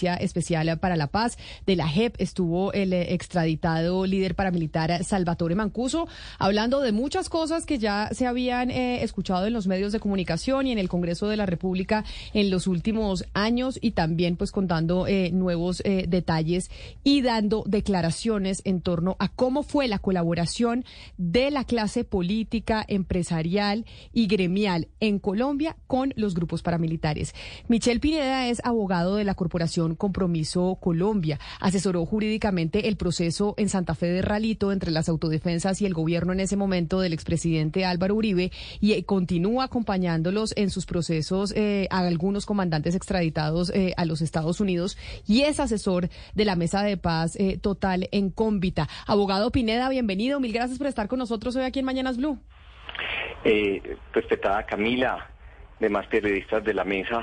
Especial 0.00 0.78
para 0.78 0.96
la 0.96 1.06
Paz 1.06 1.38
de 1.66 1.76
la 1.76 1.88
JEP. 1.88 2.16
Estuvo 2.18 2.72
el 2.72 2.92
eh, 2.92 3.12
extraditado 3.12 4.06
líder 4.06 4.34
paramilitar 4.34 5.04
Salvatore 5.04 5.54
Mancuso, 5.54 6.08
hablando 6.38 6.80
de 6.80 6.92
muchas 6.92 7.28
cosas 7.28 7.66
que 7.66 7.78
ya 7.78 8.08
se 8.12 8.26
habían 8.26 8.70
eh, 8.70 9.02
escuchado 9.02 9.46
en 9.46 9.52
los 9.52 9.66
medios 9.66 9.92
de 9.92 10.00
comunicación 10.00 10.66
y 10.66 10.72
en 10.72 10.78
el 10.78 10.88
Congreso 10.88 11.28
de 11.28 11.36
la 11.36 11.46
República 11.46 12.04
en 12.34 12.50
los 12.50 12.66
últimos 12.66 13.24
años 13.34 13.78
y 13.80 13.92
también 13.92 14.36
pues 14.36 14.52
contando 14.52 15.06
eh, 15.06 15.30
nuevos 15.32 15.82
detalles 16.08 16.70
y 17.04 17.22
dando 17.22 17.64
declaraciones 17.66 18.62
en 18.64 18.80
torno 18.80 19.16
a 19.18 19.28
cómo 19.28 19.62
fue 19.62 19.88
la 19.88 19.98
colaboración 19.98 20.84
de 21.16 21.50
la 21.50 21.64
clase 21.64 22.04
política, 22.04 22.84
empresarial 22.86 23.86
y 24.12 24.26
gremial 24.26 24.88
en 25.00 25.18
Colombia 25.18 25.76
con 25.86 26.12
los 26.16 26.34
grupos 26.34 26.62
paramilitares. 26.62 27.34
Michelle 27.68 28.00
Pineda 28.00 28.48
es 28.48 28.60
abogado 28.64 29.16
de 29.16 29.24
la 29.24 29.34
Corporación 29.34 29.89
Compromiso 29.96 30.78
Colombia. 30.80 31.38
Asesoró 31.60 32.04
jurídicamente 32.06 32.88
el 32.88 32.96
proceso 32.96 33.54
en 33.56 33.68
Santa 33.68 33.94
Fe 33.94 34.06
de 34.06 34.22
Ralito 34.22 34.72
entre 34.72 34.90
las 34.90 35.08
autodefensas 35.08 35.80
y 35.80 35.86
el 35.86 35.94
gobierno 35.94 36.32
en 36.32 36.40
ese 36.40 36.56
momento 36.56 37.00
del 37.00 37.12
expresidente 37.12 37.84
Álvaro 37.84 38.14
Uribe 38.14 38.50
y 38.80 38.92
eh, 38.92 39.04
continúa 39.04 39.64
acompañándolos 39.64 40.52
en 40.56 40.70
sus 40.70 40.86
procesos 40.86 41.52
eh, 41.56 41.86
a 41.90 41.98
algunos 41.98 42.46
comandantes 42.46 42.94
extraditados 42.94 43.70
eh, 43.70 43.94
a 43.96 44.04
los 44.04 44.22
Estados 44.22 44.60
Unidos 44.60 44.96
y 45.26 45.42
es 45.42 45.60
asesor 45.60 46.08
de 46.34 46.44
la 46.44 46.56
Mesa 46.56 46.82
de 46.82 46.96
Paz 46.96 47.36
Total 47.60 48.08
en 48.12 48.30
Cómbita. 48.30 48.88
Abogado 49.06 49.50
Pineda, 49.50 49.88
bienvenido. 49.88 50.40
Mil 50.40 50.52
gracias 50.52 50.78
por 50.78 50.86
estar 50.86 51.08
con 51.08 51.18
nosotros 51.18 51.56
hoy 51.56 51.64
aquí 51.64 51.80
en 51.80 51.84
Mañanas 51.84 52.16
Blue. 52.16 52.38
respetada 54.12 54.66
Camila, 54.66 55.30
demás 55.78 56.06
periodistas 56.06 56.64
de 56.64 56.74
la 56.74 56.84
mesa, 56.84 57.22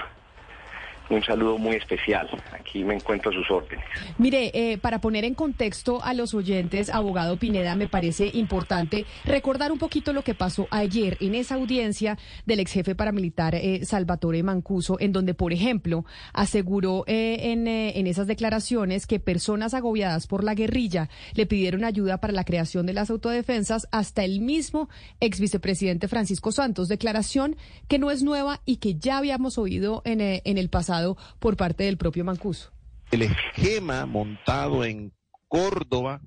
un 1.10 1.24
saludo 1.24 1.58
muy 1.58 1.76
especial. 1.76 2.30
Aquí 2.52 2.84
me 2.84 2.96
encuentro 2.96 3.32
a 3.32 3.34
sus 3.34 3.50
órdenes. 3.50 3.86
Mire, 4.18 4.52
eh, 4.54 4.78
para 4.78 5.00
poner 5.00 5.24
en 5.26 5.34
contexto 5.34 6.04
a 6.04 6.14
los 6.14 6.34
oyentes, 6.34 6.90
abogado 6.90 7.38
Pineda, 7.38 7.76
me 7.76 7.88
parece 7.88 8.30
importante 8.34 9.06
recordar 9.26 9.72
un 9.72 9.80
poquito 9.80 10.14
lo 10.14 10.24
que 10.24 10.34
pasó 10.34 10.68
ayer 10.72 11.18
en 11.22 11.36
esa 11.36 11.56
audiencia 11.56 12.18
del 12.46 12.60
ex 12.60 12.74
jefe 12.74 12.96
paramilitar 12.96 13.56
eh, 13.56 13.86
Salvatore 13.86 14.44
Mancuso, 14.44 14.98
en 15.00 15.12
donde, 15.14 15.34
por 15.34 15.54
ejemplo, 15.54 16.06
aseguró 16.34 17.04
eh, 17.08 17.52
en, 17.52 17.68
en 17.68 18.08
esas 18.08 18.28
declaraciones 18.28 19.08
que 19.08 19.20
personas 19.20 19.74
agobiadas 19.74 20.28
por 20.28 20.44
la 20.44 20.56
guerrilla 20.56 21.10
le 21.34 21.46
pidieron 21.46 21.84
ayuda 21.84 22.18
para 22.18 22.34
la 22.34 22.44
creación 22.44 22.86
de 22.86 22.94
las 22.94 23.10
autodefensas 23.10 23.88
hasta 23.92 24.24
el 24.24 24.42
mismo 24.42 24.90
ex 25.20 25.40
vicepresidente 25.40 26.08
Francisco 26.08 26.52
Santos. 26.52 26.88
Declaración 26.88 27.56
que 27.88 28.00
no 28.00 28.12
es 28.12 28.24
nueva 28.24 28.62
y 28.66 28.78
que 28.78 28.96
ya 28.96 29.18
habíamos 29.18 29.58
oído 29.58 30.02
en, 30.06 30.22
en 30.22 30.58
el 30.58 30.70
pasado 30.70 30.97
por 31.40 31.58
parte 31.58 31.84
del 31.84 31.98
propio 31.98 32.24
Mancuso. 32.26 32.72
El 33.12 33.22
esquema 33.22 34.06
montado 34.06 34.84
en 34.84 35.14
Córdoba, 35.48 36.22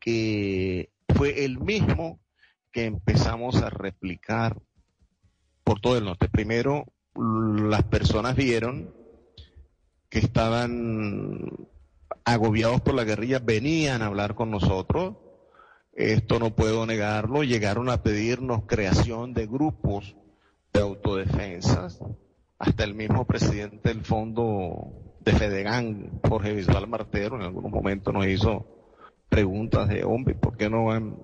que 0.00 0.90
fue 1.14 1.44
el 1.44 1.58
mismo 1.58 2.20
que 2.72 2.86
empezamos 2.86 3.56
a 3.62 3.70
replicar 3.70 4.60
por 5.62 5.80
todo 5.80 5.96
el 5.96 6.04
norte. 6.04 6.28
Primero, 6.28 6.86
las 7.14 7.84
personas 7.84 8.34
vieron 8.34 8.94
que 10.08 10.18
estaban 10.18 11.68
agobiados 12.24 12.80
por 12.80 12.94
la 12.94 13.04
guerrilla, 13.04 13.38
venían 13.38 14.02
a 14.02 14.06
hablar 14.06 14.34
con 14.34 14.50
nosotros. 14.50 15.16
Esto 15.92 16.38
no 16.38 16.56
puedo 16.56 16.86
negarlo. 16.86 17.44
Llegaron 17.44 17.88
a 17.88 18.02
pedirnos 18.02 18.62
creación 18.66 19.32
de 19.32 19.46
grupos 19.46 20.16
de 20.72 20.80
autodefensas 20.80 22.00
hasta 22.66 22.84
el 22.84 22.94
mismo 22.94 23.26
presidente 23.26 23.90
del 23.90 24.02
fondo 24.02 24.92
de 25.20 25.32
Fedegan, 25.32 26.20
Jorge 26.26 26.54
Visual 26.54 26.86
Martero, 26.88 27.36
en 27.36 27.42
algunos 27.42 27.70
momentos 27.70 28.12
nos 28.14 28.26
hizo 28.26 28.66
preguntas 29.28 29.88
de, 29.88 30.02
hombre, 30.04 30.34
¿por 30.34 30.56
qué 30.56 30.70
no 30.70 30.90
han 30.90 31.16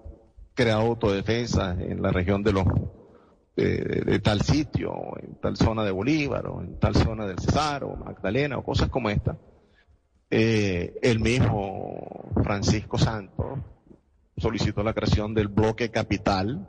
creado 0.55 0.83
autodefensa 0.83 1.77
en 1.81 2.03
la 2.03 2.11
región 2.11 2.43
de 2.43 2.53
los 2.53 2.65
de, 3.57 4.21
tal 4.23 4.43
sitio, 4.43 4.93
en 5.23 5.37
tal 5.37 5.57
zona 5.57 5.83
de 5.85 5.91
Bolívar, 5.91 6.47
o 6.47 6.61
en 6.61 6.79
tal 6.79 6.95
zona 6.95 7.27
del 7.27 7.39
Cesar, 7.39 7.85
o 7.85 7.97
Magdalena, 7.97 8.59
o 8.59 8.65
cosas 8.65 8.91
como 8.91 9.09
esta? 9.09 9.39
Eh, 10.31 10.99
el 11.03 11.21
mismo 11.21 12.31
Francisco 12.43 12.99
Santos 12.99 13.59
solicitó 14.37 14.83
la 14.83 14.95
creación 14.95 15.35
del 15.35 15.49
bloque 15.49 15.91
capital, 15.91 16.69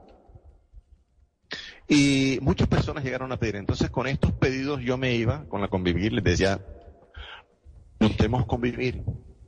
y 1.93 2.39
muchas 2.41 2.69
personas 2.69 3.03
llegaron 3.03 3.33
a 3.33 3.37
pedir. 3.37 3.57
Entonces, 3.57 3.89
con 3.89 4.07
estos 4.07 4.31
pedidos 4.31 4.79
yo 4.81 4.97
me 4.97 5.13
iba 5.13 5.43
con 5.49 5.59
la 5.59 5.67
convivir, 5.67 6.13
les 6.13 6.23
decía, 6.23 6.61
intentemos 7.99 8.45
convivir. 8.45 9.03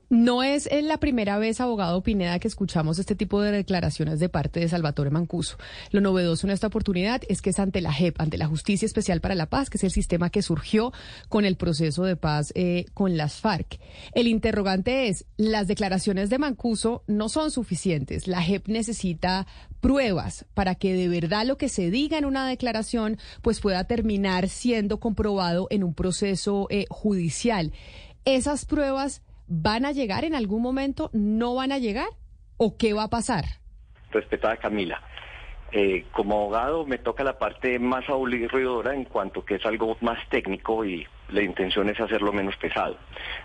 No 0.09 0.43
es 0.43 0.69
la 0.83 0.97
primera 0.99 1.39
vez, 1.39 1.61
abogado 1.61 2.03
Pineda, 2.03 2.37
que 2.39 2.49
escuchamos 2.49 2.99
este 2.99 3.15
tipo 3.15 3.41
de 3.41 3.51
declaraciones 3.51 4.19
de 4.19 4.27
parte 4.27 4.59
de 4.59 4.67
Salvatore 4.67 5.09
Mancuso. 5.09 5.57
Lo 5.89 6.01
novedoso 6.01 6.45
en 6.45 6.51
esta 6.51 6.67
oportunidad 6.67 7.21
es 7.29 7.41
que 7.41 7.49
es 7.49 7.59
ante 7.59 7.79
la 7.79 7.93
JEP, 7.93 8.19
ante 8.19 8.37
la 8.37 8.45
Justicia 8.45 8.85
Especial 8.85 9.21
para 9.21 9.35
la 9.35 9.47
Paz, 9.47 9.69
que 9.69 9.77
es 9.77 9.83
el 9.85 9.91
sistema 9.91 10.29
que 10.29 10.41
surgió 10.41 10.91
con 11.29 11.45
el 11.45 11.55
proceso 11.55 12.03
de 12.03 12.17
paz 12.17 12.51
eh, 12.55 12.85
con 12.93 13.15
las 13.15 13.39
FARC. 13.39 13.79
El 14.13 14.27
interrogante 14.27 15.07
es, 15.07 15.25
las 15.37 15.67
declaraciones 15.67 16.29
de 16.29 16.37
Mancuso 16.37 17.03
no 17.07 17.29
son 17.29 17.49
suficientes. 17.49 18.27
La 18.27 18.43
JEP 18.43 18.67
necesita 18.67 19.47
pruebas 19.83 20.45
para 20.55 20.75
que 20.75 20.93
de 20.93 21.09
verdad 21.09 21.45
lo 21.45 21.57
que 21.57 21.67
se 21.67 21.91
diga 21.91 22.17
en 22.17 22.23
una 22.23 22.47
declaración 22.47 23.17
pues 23.41 23.59
pueda 23.59 23.83
terminar 23.83 24.47
siendo 24.47 25.01
comprobado 25.01 25.67
en 25.69 25.83
un 25.83 25.93
proceso 25.93 26.67
eh, 26.69 26.85
judicial. 26.89 27.73
Esas 28.23 28.65
pruebas 28.65 29.21
van 29.47 29.85
a 29.85 29.91
llegar 29.91 30.23
en 30.23 30.35
algún 30.35 30.61
momento, 30.61 31.09
no 31.11 31.53
van 31.55 31.73
a 31.73 31.79
llegar 31.79 32.07
o 32.55 32.77
qué 32.77 32.93
va 32.93 33.03
a 33.03 33.09
pasar. 33.09 33.43
Respetada 34.09 34.55
Camila. 34.55 35.01
Eh, 35.73 36.05
como 36.11 36.35
abogado 36.35 36.85
me 36.85 36.99
toca 36.99 37.23
la 37.25 37.37
parte 37.37 37.77
más 37.77 38.07
aburridora 38.07 38.93
en 38.93 39.03
cuanto 39.03 39.43
que 39.43 39.55
es 39.55 39.65
algo 39.65 39.97
más 39.99 40.19
técnico 40.29 40.85
y 40.85 41.05
la 41.29 41.41
intención 41.41 41.89
es 41.89 41.99
hacerlo 41.99 42.31
menos 42.31 42.55
pesado. 42.55 42.95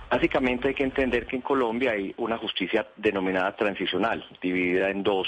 Básicamente 0.09 0.69
hay 0.69 0.75
que 0.75 0.85
entender 0.85 1.27
que 1.27 1.37
en 1.37 1.43
Colombia 1.43 1.93
hay 1.93 2.15
una 2.19 2.39
justicia 2.39 2.87
denominada 2.97 3.57
transicional, 3.57 4.25
dividida 4.41 4.91
en 4.91 5.03
dos 5.03 5.27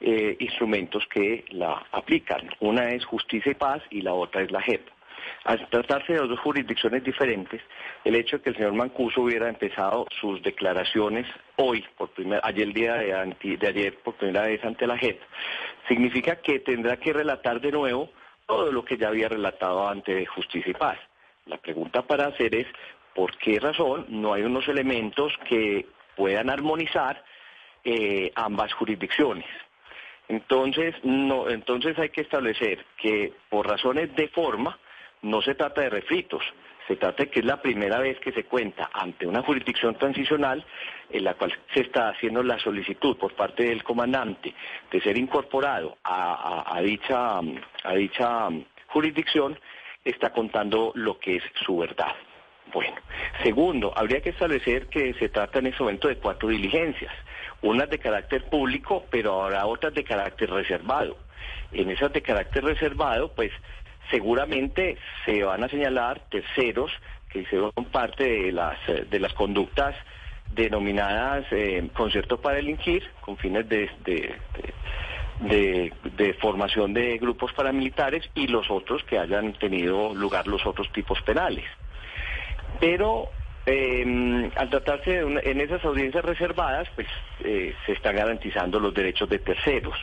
eh, 0.00 0.36
instrumentos 0.40 1.06
que 1.08 1.44
la 1.50 1.86
aplican. 1.92 2.50
Una 2.60 2.90
es 2.90 3.04
justicia 3.04 3.52
y 3.52 3.54
paz 3.54 3.82
y 3.90 4.02
la 4.02 4.12
otra 4.12 4.42
es 4.42 4.50
la 4.50 4.60
JEP. 4.60 4.88
Al 5.44 5.68
tratarse 5.68 6.14
de 6.14 6.18
dos 6.18 6.40
jurisdicciones 6.40 7.04
diferentes, 7.04 7.60
el 8.04 8.14
hecho 8.14 8.38
de 8.38 8.42
que 8.42 8.50
el 8.50 8.56
señor 8.56 8.72
Mancuso 8.72 9.22
hubiera 9.22 9.48
empezado 9.48 10.06
sus 10.20 10.42
declaraciones 10.42 11.26
hoy, 11.56 11.84
por 11.96 12.10
ayer 12.42 12.62
el 12.62 12.72
día 12.72 12.94
de, 12.94 13.56
de 13.56 13.68
ayer, 13.68 13.98
por 13.98 14.14
primera 14.14 14.46
vez 14.46 14.64
ante 14.64 14.86
la 14.86 14.98
JEP, 14.98 15.20
significa 15.88 16.36
que 16.36 16.60
tendrá 16.60 16.96
que 16.96 17.12
relatar 17.12 17.60
de 17.60 17.72
nuevo 17.72 18.10
todo 18.46 18.72
lo 18.72 18.84
que 18.84 18.96
ya 18.96 19.08
había 19.08 19.28
relatado 19.28 19.88
ante 19.88 20.26
Justicia 20.26 20.70
y 20.70 20.74
Paz. 20.74 20.98
La 21.46 21.58
pregunta 21.58 22.02
para 22.02 22.26
hacer 22.26 22.54
es, 22.54 22.66
¿por 23.14 23.36
qué 23.38 23.60
razón 23.60 24.06
no 24.08 24.32
hay 24.32 24.42
unos 24.42 24.66
elementos 24.68 25.32
que 25.48 25.86
puedan 26.16 26.50
armonizar 26.50 27.22
eh, 27.84 28.32
ambas 28.34 28.72
jurisdicciones? 28.72 29.46
Entonces, 30.28 30.94
no, 31.02 31.48
entonces 31.50 31.98
hay 31.98 32.08
que 32.08 32.22
establecer 32.22 32.84
que 32.96 33.32
por 33.50 33.68
razones 33.68 34.14
de 34.16 34.28
forma 34.28 34.78
no 35.22 35.42
se 35.42 35.54
trata 35.54 35.82
de 35.82 35.90
refritos, 35.90 36.42
se 36.86 36.96
trata 36.96 37.24
de 37.24 37.30
que 37.30 37.40
es 37.40 37.46
la 37.46 37.60
primera 37.60 37.98
vez 37.98 38.18
que 38.20 38.32
se 38.32 38.44
cuenta 38.44 38.90
ante 38.92 39.26
una 39.26 39.42
jurisdicción 39.42 39.96
transicional 39.96 40.64
en 41.10 41.24
la 41.24 41.34
cual 41.34 41.52
se 41.72 41.80
está 41.80 42.10
haciendo 42.10 42.42
la 42.42 42.58
solicitud 42.58 43.16
por 43.16 43.34
parte 43.34 43.64
del 43.64 43.82
comandante 43.82 44.54
de 44.90 45.00
ser 45.00 45.16
incorporado 45.16 45.96
a, 46.04 46.78
dicha, 46.82 47.38
a 47.38 47.94
dicha 47.94 48.48
jurisdicción, 48.88 49.58
está 50.04 50.30
contando 50.30 50.92
lo 50.94 51.18
que 51.18 51.36
es 51.36 51.42
su 51.64 51.78
verdad. 51.78 52.14
Bueno, 52.72 52.96
segundo, 53.42 53.92
habría 53.96 54.20
que 54.20 54.30
establecer 54.30 54.88
que 54.88 55.14
se 55.14 55.28
trata 55.28 55.58
en 55.58 55.68
ese 55.68 55.82
momento 55.82 56.08
de 56.08 56.16
cuatro 56.16 56.48
diligencias 56.48 57.12
unas 57.64 57.88
de 57.88 57.98
carácter 57.98 58.44
público, 58.44 59.04
pero 59.10 59.42
habrá 59.42 59.66
otras 59.66 59.94
de 59.94 60.04
carácter 60.04 60.50
reservado. 60.50 61.16
En 61.72 61.90
esas 61.90 62.12
de 62.12 62.22
carácter 62.22 62.62
reservado, 62.62 63.32
pues 63.32 63.50
seguramente 64.10 64.98
se 65.24 65.42
van 65.42 65.64
a 65.64 65.68
señalar 65.68 66.20
terceros 66.30 66.92
que 67.30 67.40
hicieron 67.40 67.72
parte 67.90 68.24
de 68.24 68.52
las, 68.52 68.78
de 68.86 69.18
las 69.18 69.32
conductas 69.32 69.96
denominadas 70.54 71.46
eh, 71.50 71.88
concierto 71.94 72.40
para 72.40 72.56
delinquir, 72.56 73.10
con 73.22 73.38
fines 73.38 73.66
de, 73.68 73.90
de, 74.04 75.92
de, 76.16 76.34
formación 76.34 76.92
de 76.92 77.16
grupos 77.18 77.52
paramilitares 77.54 78.28
y 78.34 78.46
los 78.46 78.70
otros 78.70 79.02
que 79.04 79.18
hayan 79.18 79.54
tenido 79.54 80.14
lugar 80.14 80.46
los 80.46 80.64
otros 80.66 80.92
tipos 80.92 81.20
penales. 81.22 81.64
Pero 82.78 83.30
eh, 83.66 84.50
al 84.56 84.70
tratarse 84.70 85.10
de 85.10 85.40
en 85.44 85.60
esas 85.60 85.84
audiencias 85.84 86.24
reservadas, 86.24 86.88
pues 86.94 87.06
eh, 87.44 87.74
se 87.86 87.92
están 87.92 88.16
garantizando 88.16 88.78
los 88.78 88.92
derechos 88.94 89.28
de 89.28 89.38
terceros. 89.38 89.96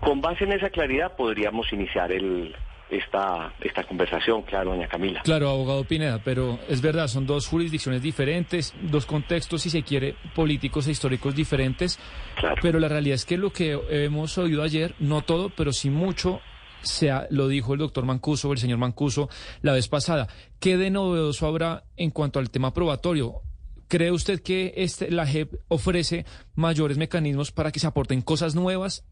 Con 0.00 0.20
base 0.20 0.44
en 0.44 0.52
esa 0.52 0.70
claridad 0.70 1.16
podríamos 1.16 1.72
iniciar 1.72 2.12
el, 2.12 2.54
esta, 2.90 3.52
esta 3.60 3.84
conversación, 3.84 4.42
claro, 4.42 4.70
doña 4.70 4.86
Camila. 4.86 5.20
Claro, 5.22 5.48
abogado 5.50 5.84
Pineda, 5.84 6.20
pero 6.24 6.58
es 6.68 6.80
verdad, 6.80 7.08
son 7.08 7.26
dos 7.26 7.46
jurisdicciones 7.48 8.02
diferentes, 8.02 8.74
dos 8.82 9.06
contextos, 9.06 9.62
si 9.62 9.70
se 9.70 9.82
quiere, 9.82 10.14
políticos 10.34 10.86
e 10.86 10.92
históricos 10.92 11.34
diferentes, 11.34 11.98
Claro. 12.36 12.56
pero 12.62 12.78
la 12.78 12.88
realidad 12.88 13.14
es 13.16 13.24
que 13.24 13.36
lo 13.36 13.50
que 13.50 13.78
hemos 13.90 14.36
oído 14.38 14.62
ayer, 14.62 14.94
no 14.98 15.22
todo, 15.22 15.50
pero 15.50 15.72
sí 15.72 15.90
mucho, 15.90 16.40
se 16.82 17.10
lo 17.30 17.48
dijo 17.48 17.74
el 17.74 17.80
doctor 17.80 18.04
Mancuso, 18.04 18.52
el 18.52 18.58
señor 18.58 18.78
Mancuso, 18.78 19.28
la 19.62 19.72
vez 19.72 19.88
pasada. 19.88 20.28
¿Qué 20.60 20.76
de 20.76 20.90
novedoso 20.90 21.46
habrá 21.46 21.84
en 21.96 22.10
cuanto 22.10 22.38
al 22.38 22.50
tema 22.50 22.72
probatorio? 22.72 23.42
¿Cree 23.88 24.10
usted 24.10 24.42
que 24.42 24.74
este, 24.76 25.10
la 25.10 25.26
JEP 25.26 25.54
ofrece 25.68 26.24
mayores 26.54 26.98
mecanismos 26.98 27.52
para 27.52 27.72
que 27.72 27.80
se 27.80 27.86
aporten 27.86 28.20
cosas 28.20 28.54
nuevas, 28.54 29.06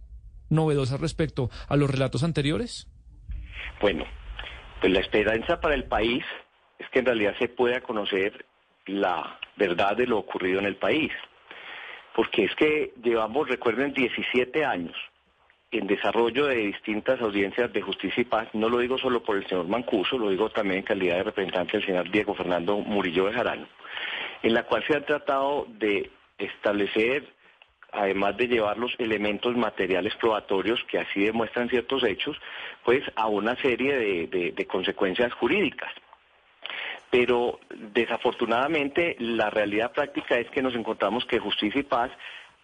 novedosas 0.50 1.00
respecto 1.00 1.50
a 1.68 1.76
los 1.76 1.90
relatos 1.90 2.22
anteriores? 2.22 2.86
Bueno, 3.80 4.04
pues 4.80 4.92
la 4.92 5.00
esperanza 5.00 5.60
para 5.60 5.74
el 5.74 5.84
país 5.84 6.24
es 6.78 6.88
que 6.90 6.98
en 6.98 7.06
realidad 7.06 7.34
se 7.38 7.48
pueda 7.48 7.80
conocer 7.80 8.44
la 8.86 9.38
verdad 9.56 9.96
de 9.96 10.06
lo 10.06 10.18
ocurrido 10.18 10.60
en 10.60 10.66
el 10.66 10.76
país. 10.76 11.10
Porque 12.14 12.44
es 12.44 12.54
que 12.54 12.94
llevamos, 13.02 13.48
recuerden, 13.48 13.92
17 13.92 14.64
años 14.64 14.94
en 15.78 15.87
desarrollo 15.87 16.46
de 16.46 16.56
distintas 16.56 17.20
audiencias 17.20 17.73
de 17.73 17.82
justicia 17.82 18.20
y 18.20 18.25
paz. 18.25 18.49
No 18.52 18.69
lo 18.69 18.78
digo 18.78 18.99
solo 18.99 19.23
por 19.23 19.37
el 19.37 19.46
señor 19.46 19.67
Mancuso, 19.69 20.19
lo 20.19 20.31
digo 20.31 20.49
también 20.50 20.78
en 20.78 20.84
calidad 20.84 21.17
de 21.17 21.23
representante 21.25 21.76
del 21.78 21.87
señor 21.87 22.11
Diego 22.11 22.34
Fernando 22.34 22.78
Murillo 22.78 23.26
de 23.26 23.32
Jarano, 23.32 23.67
en 24.43 24.55
la 24.55 24.62
cual 24.64 24.84
se 24.87 24.96
ha 24.96 25.05
tratado 25.05 25.67
de 25.69 26.11
establecer 26.38 27.34
además 27.93 28.37
de 28.37 28.49
llevar 28.49 28.76
los 28.76 28.94
elementos 28.99 29.56
materiales 29.56 30.14
probatorios 30.17 30.82
que 30.90 30.99
así 30.99 31.25
demuestran 31.25 31.70
ciertos 31.70 32.02
hechos, 32.05 32.37
pues 32.84 33.02
a 33.14 33.26
una 33.28 33.56
serie 33.56 33.96
de, 33.96 34.26
de- 34.26 34.52
de 34.52 34.67
consecuencias 34.67 35.32
jurídicas. 35.32 35.90
Pero 37.11 37.61
desafortunadamente 37.94 39.17
la 39.20 39.49
realidad 39.50 39.93
práctica 39.93 40.37
es 40.38 40.50
que 40.50 40.61
nos 40.61 40.75
encontramos 40.75 41.25
que 41.25 41.38
Justicia 41.38 41.81
y 41.81 41.84
Paz 41.84 42.11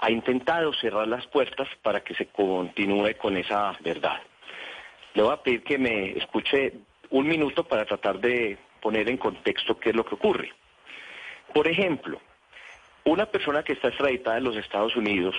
ha 0.03 0.11
intentado 0.11 0.75
cerrar 0.75 1.07
las 1.07 1.25
puertas 1.29 1.69
para 1.81 2.01
que 2.03 2.15
se 2.15 2.27
continúe 2.27 3.17
con 3.17 3.37
esa 3.37 3.79
verdad. 3.81 4.21
Le 5.15 5.23
voy 5.23 5.33
a 5.33 5.43
pedir 5.43 5.63
que 5.63 5.79
me 5.79 6.19
escuche 6.19 6.73
un 7.11 7.29
minuto 7.29 7.63
para 7.63 7.85
tratar 7.85 8.19
de 8.19 8.59
poner 8.81 9.09
en 9.09 9.17
contexto 9.17 9.79
qué 9.79 9.91
es 9.91 9.97
lo 9.97 10.05
que 10.05 10.17
ocurre. 10.17 10.53
Por 11.55 11.69
ejemplo, 11.69 12.21
una 13.05 13.27
persona 13.27 13.63
que 13.63 13.75
está 13.75 13.89
extraditada 13.89 14.39
en 14.39 14.45
los 14.45 14.57
Estados 14.57 14.97
Unidos, 14.97 15.37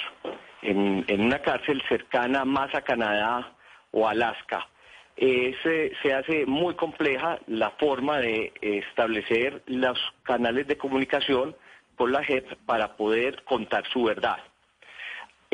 en, 0.61 1.03
una 1.09 1.39
cárcel 1.39 1.83
cercana 1.89 2.45
más 2.45 2.73
a 2.73 2.83
Canadá 2.83 3.51
o 3.91 4.07
Alaska, 4.07 4.69
eh, 5.17 5.57
se 6.01 6.13
hace 6.13 6.45
muy 6.45 6.75
compleja 6.75 7.37
la 7.47 7.71
forma 7.71 8.19
de 8.19 8.53
establecer 8.61 9.61
los 9.65 9.99
canales 10.23 10.67
de 10.67 10.77
comunicación 10.77 11.53
con 11.97 12.13
la 12.13 12.23
JEP 12.23 12.55
para 12.65 12.95
poder 12.95 13.43
contar 13.43 13.85
su 13.91 14.03
verdad. 14.03 14.37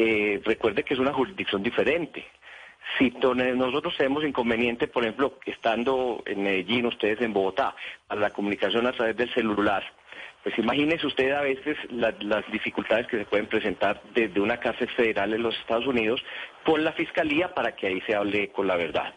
Eh, 0.01 0.39
recuerde 0.45 0.83
que 0.83 0.93
es 0.93 0.99
una 1.01 1.11
jurisdicción 1.11 1.61
diferente. 1.61 2.23
Si 2.97 3.09
nosotros 3.11 3.93
tenemos 3.97 4.23
inconveniente, 4.23 4.87
por 4.87 5.03
ejemplo, 5.03 5.37
estando 5.45 6.23
en 6.25 6.41
Medellín, 6.41 6.85
ustedes 6.85 7.19
en 7.19 7.33
Bogotá, 7.33 7.75
para 8.07 8.21
la 8.21 8.29
comunicación 8.29 8.87
a 8.87 8.93
través 8.93 9.17
del 9.17 9.31
celular, 9.33 9.83
pues 10.41 10.57
imagínese 10.57 11.05
usted 11.05 11.31
a 11.33 11.41
veces 11.41 11.75
la- 11.91 12.15
las 12.21 12.49
dificultades 12.49 13.07
que 13.07 13.17
se 13.17 13.25
pueden 13.25 13.47
presentar 13.47 14.01
desde 14.13 14.39
una 14.39 14.57
cárcel 14.57 14.87
federal 14.95 15.33
en 15.33 15.43
los 15.43 15.53
Estados 15.59 15.85
Unidos 15.85 16.23
con 16.63 16.81
la 16.85 16.93
fiscalía 16.93 17.53
para 17.53 17.75
que 17.75 17.87
ahí 17.87 17.99
se 18.07 18.15
hable 18.15 18.47
con 18.53 18.65
la 18.67 18.77
verdad. 18.77 19.13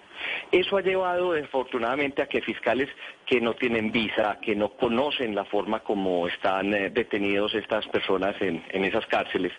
Eso 0.51 0.77
ha 0.77 0.83
llevado 0.83 1.33
desafortunadamente 1.33 2.23
a 2.23 2.27
que 2.27 2.43
fiscales 2.43 2.89
que 3.27 3.41
no 3.41 3.55
tienen 3.55 3.91
visa, 3.93 4.39
que 4.43 4.55
no 4.57 4.71
conocen 4.71 5.35
la 5.35 5.45
forma 5.45 5.81
como 5.81 6.27
están 6.29 6.75
eh, 6.75 6.91
detenidos 6.91 7.55
estas 7.55 7.87
personas 7.89 8.35
en 8.41 8.85
esas 8.85 9.07
cárceles, 9.07 9.53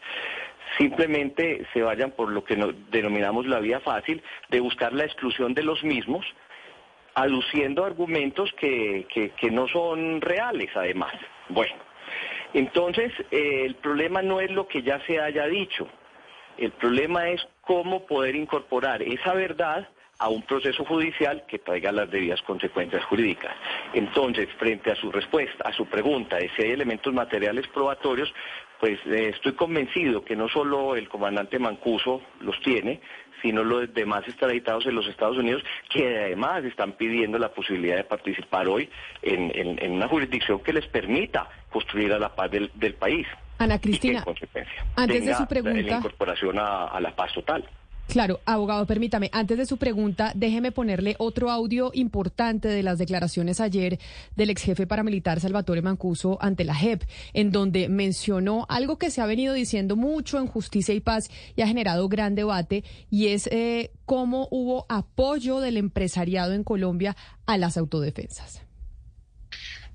simplemente 0.77 1.65
se 1.73 1.81
vayan 1.81 2.11
por 2.11 2.31
lo 2.31 2.43
que 2.43 2.55
no- 2.57 2.71
denominamos 2.91 3.45
la 3.45 3.59
vía 3.59 3.79
fácil 3.79 4.21
de 4.49 4.59
buscar 4.59 4.93
la 4.93 5.05
exclusión 5.05 5.53
de 5.53 5.63
los 5.63 5.83
mismos, 5.83 6.25
aduciendo 7.15 7.85
argumentos 7.85 8.51
que, 8.53 9.05
que- 9.13 9.29
que 9.31 9.51
no 9.51 9.67
son 9.67 10.19
reales 10.21 10.69
además. 10.75 11.13
Bueno, 11.49 11.75
entonces 12.53 13.11
eh, 13.31 13.63
el 13.65 13.75
problema 13.75 14.21
no 14.21 14.39
es 14.41 14.49
lo 14.51 14.67
que 14.67 14.81
ya 14.81 14.99
se 15.05 15.19
haya 15.19 15.45
dicho, 15.47 15.87
el 16.57 16.71
problema 16.71 17.29
es 17.29 17.45
cómo 17.61 18.05
poder 18.05 18.35
incorporar 18.35 19.01
esa 19.03 19.33
verdad 19.33 19.87
a 20.19 20.29
un 20.29 20.41
proceso 20.43 20.85
judicial 20.85 21.43
que 21.47 21.59
traiga 21.59 21.91
las 21.91 22.09
debidas 22.09 22.41
consecuencias 22.43 23.03
jurídicas. 23.05 23.53
Entonces, 23.93 24.47
frente 24.57 24.91
a 24.91 24.95
su 24.95 25.11
respuesta, 25.11 25.67
a 25.67 25.73
su 25.73 25.85
pregunta 25.87 26.37
de 26.37 26.49
si 26.55 26.61
hay 26.63 26.71
elementos 26.71 27.13
materiales 27.13 27.67
probatorios, 27.67 28.33
pues 28.79 28.99
eh, 29.07 29.29
estoy 29.33 29.53
convencido 29.53 30.23
que 30.23 30.35
no 30.35 30.47
solo 30.49 30.95
el 30.95 31.09
comandante 31.09 31.57
Mancuso 31.59 32.21
los 32.41 32.59
tiene, 32.61 33.01
sino 33.41 33.63
los 33.63 33.93
demás 33.93 34.23
extraditados 34.27 34.85
en 34.85 34.95
los 34.95 35.05
Estados 35.07 35.37
Unidos, 35.37 35.63
que 35.89 36.05
además 36.25 36.63
están 36.63 36.93
pidiendo 36.93 37.37
la 37.37 37.49
posibilidad 37.49 37.97
de 37.97 38.03
participar 38.05 38.67
hoy 38.67 38.89
en, 39.21 39.51
en- 39.53 39.83
en 39.83 39.91
una 39.93 40.07
jurisdicción 40.07 40.61
que 40.61 40.71
les 40.73 40.85
permita 40.87 41.49
construir 41.69 42.13
a 42.13 42.19
la 42.19 42.33
paz 42.33 42.49
del, 42.51 42.71
del 42.75 42.93
país. 42.93 43.27
Ana 43.59 43.75
Y 43.75 43.79
que, 43.79 43.81
Cristina, 43.89 44.19
en 44.19 44.25
consecuencia, 44.25 44.85
antes 44.95 45.25
de 45.25 45.33
su 45.35 45.47
pregunta- 45.47 45.81
la 45.81 45.97
incorporación 45.97 46.59
a- 46.59 46.85
a 46.87 46.99
la 47.01 47.13
paz 47.15 47.33
total. 47.33 47.67
Claro, 48.07 48.41
abogado, 48.45 48.85
permítame, 48.85 49.29
antes 49.33 49.57
de 49.57 49.65
su 49.65 49.77
pregunta, 49.77 50.33
déjeme 50.35 50.71
ponerle 50.71 51.15
otro 51.17 51.49
audio 51.49 51.89
importante 51.93 52.67
de 52.67 52.83
las 52.83 52.99
declaraciones 52.99 53.59
ayer 53.59 53.97
del 54.35 54.51
ex 54.51 54.61
jefe 54.61 54.85
paramilitar 54.85 55.39
Salvatore 55.39 55.81
Mancuso 55.81 56.37
ante 56.41 56.63
la 56.63 56.75
JEP, 56.75 57.03
en 57.33 57.51
donde 57.51 57.89
mencionó 57.89 58.67
algo 58.69 58.99
que 58.99 59.09
se 59.09 59.21
ha 59.21 59.25
venido 59.25 59.53
diciendo 59.53 59.95
mucho 59.95 60.37
en 60.37 60.47
Justicia 60.47 60.93
y 60.93 60.99
Paz 60.99 61.31
y 61.55 61.61
ha 61.61 61.67
generado 61.67 62.07
gran 62.07 62.35
debate, 62.35 62.83
y 63.09 63.29
es 63.29 63.47
eh, 63.47 63.91
cómo 64.05 64.47
hubo 64.51 64.85
apoyo 64.89 65.59
del 65.59 65.77
empresariado 65.77 66.53
en 66.53 66.63
Colombia 66.63 67.15
a 67.47 67.57
las 67.57 67.77
autodefensas. 67.77 68.61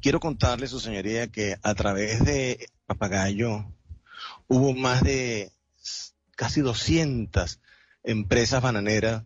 Quiero 0.01 0.19
contarle, 0.19 0.67
su 0.67 0.81
señoría, 0.81 1.29
que 1.29 1.57
a 1.63 1.75
través 1.75 2.25
de 2.25 2.69
Papagayo 2.87 3.67
hubo 4.49 4.73
más 4.73 5.03
de 5.03 5.53
casi 6.35 6.63
200 6.63 7.61
empresas 8.09 8.63
bananeras 8.63 9.23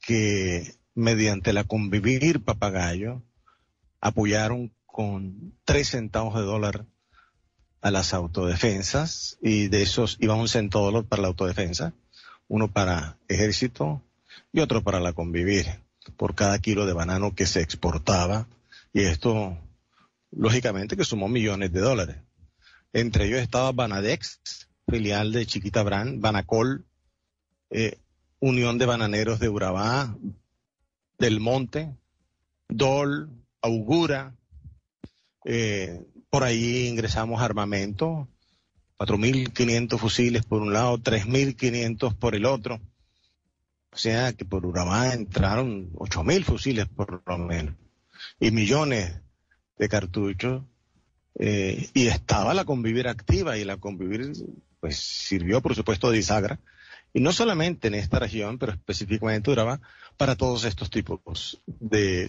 que 0.00 0.76
mediante 0.94 1.52
la 1.52 1.64
Convivir 1.64 2.40
Papagayo 2.44 3.20
apoyaron 4.00 4.72
con 4.86 5.52
3 5.64 5.88
centavos 5.88 6.34
de 6.36 6.42
dólar 6.42 6.86
a 7.80 7.90
las 7.90 8.14
autodefensas 8.14 9.38
y 9.42 9.66
de 9.66 9.82
esos 9.82 10.18
iba 10.20 10.36
un 10.36 10.48
centavo 10.48 10.86
de 10.86 10.92
dólar 10.92 11.08
para 11.08 11.22
la 11.22 11.28
autodefensa, 11.28 11.92
uno 12.46 12.70
para 12.70 13.18
ejército 13.26 14.00
y 14.52 14.60
otro 14.60 14.84
para 14.84 15.00
la 15.00 15.12
Convivir 15.12 15.66
por 16.16 16.36
cada 16.36 16.60
kilo 16.60 16.86
de 16.86 16.92
banano 16.92 17.34
que 17.34 17.46
se 17.46 17.60
exportaba 17.60 18.46
y 18.92 19.02
esto, 19.02 19.58
lógicamente, 20.30 20.96
que 20.96 21.04
sumó 21.04 21.26
millones 21.26 21.72
de 21.72 21.80
dólares. 21.80 22.16
Entre 22.92 23.26
ellos 23.26 23.40
estaba 23.40 23.72
Banadex, 23.72 24.40
filial 24.86 25.32
de 25.32 25.46
Chiquita 25.46 25.82
Brand, 25.82 26.20
Banacol, 26.20 26.84
eh, 27.72 27.98
Unión 28.38 28.78
de 28.78 28.86
Bananeros 28.86 29.40
de 29.40 29.48
Urabá, 29.48 30.16
Del 31.18 31.40
Monte, 31.40 31.94
Dol, 32.68 33.30
Augura. 33.60 34.34
eh, 35.44 36.04
por 36.30 36.44
ahí 36.44 36.86
ingresamos 36.86 37.42
armamento, 37.42 38.28
4.500 38.98 39.98
fusiles 39.98 40.44
por 40.44 40.62
un 40.62 40.72
lado, 40.72 40.98
3.500 40.98 42.14
por 42.14 42.34
el 42.34 42.46
otro. 42.46 42.80
O 43.90 43.96
sea 43.96 44.32
que 44.32 44.44
por 44.44 44.64
Urabá 44.64 45.12
entraron 45.12 45.92
8.000 45.94 46.44
fusiles 46.44 46.88
por 46.88 47.22
lo 47.26 47.38
menos 47.38 47.74
y 48.40 48.50
millones 48.50 49.20
de 49.78 49.88
cartuchos. 49.88 50.62
eh, 51.38 51.88
y 51.94 52.08
estaba 52.08 52.54
la 52.54 52.64
convivir 52.64 53.08
activa 53.08 53.56
y 53.56 53.64
la 53.64 53.78
convivir 53.78 54.32
pues 54.80 54.98
sirvió 54.98 55.62
por 55.62 55.74
supuesto 55.74 56.10
de 56.10 56.18
bisagra 56.18 56.60
y 57.14 57.20
no 57.20 57.32
solamente 57.32 57.88
en 57.88 57.94
esta 57.94 58.18
región 58.18 58.58
pero 58.58 58.72
específicamente 58.72 59.50
Urabá 59.50 59.80
para 60.16 60.36
todos 60.36 60.64
estos 60.64 60.90
tipos 60.90 61.62
de 61.66 62.28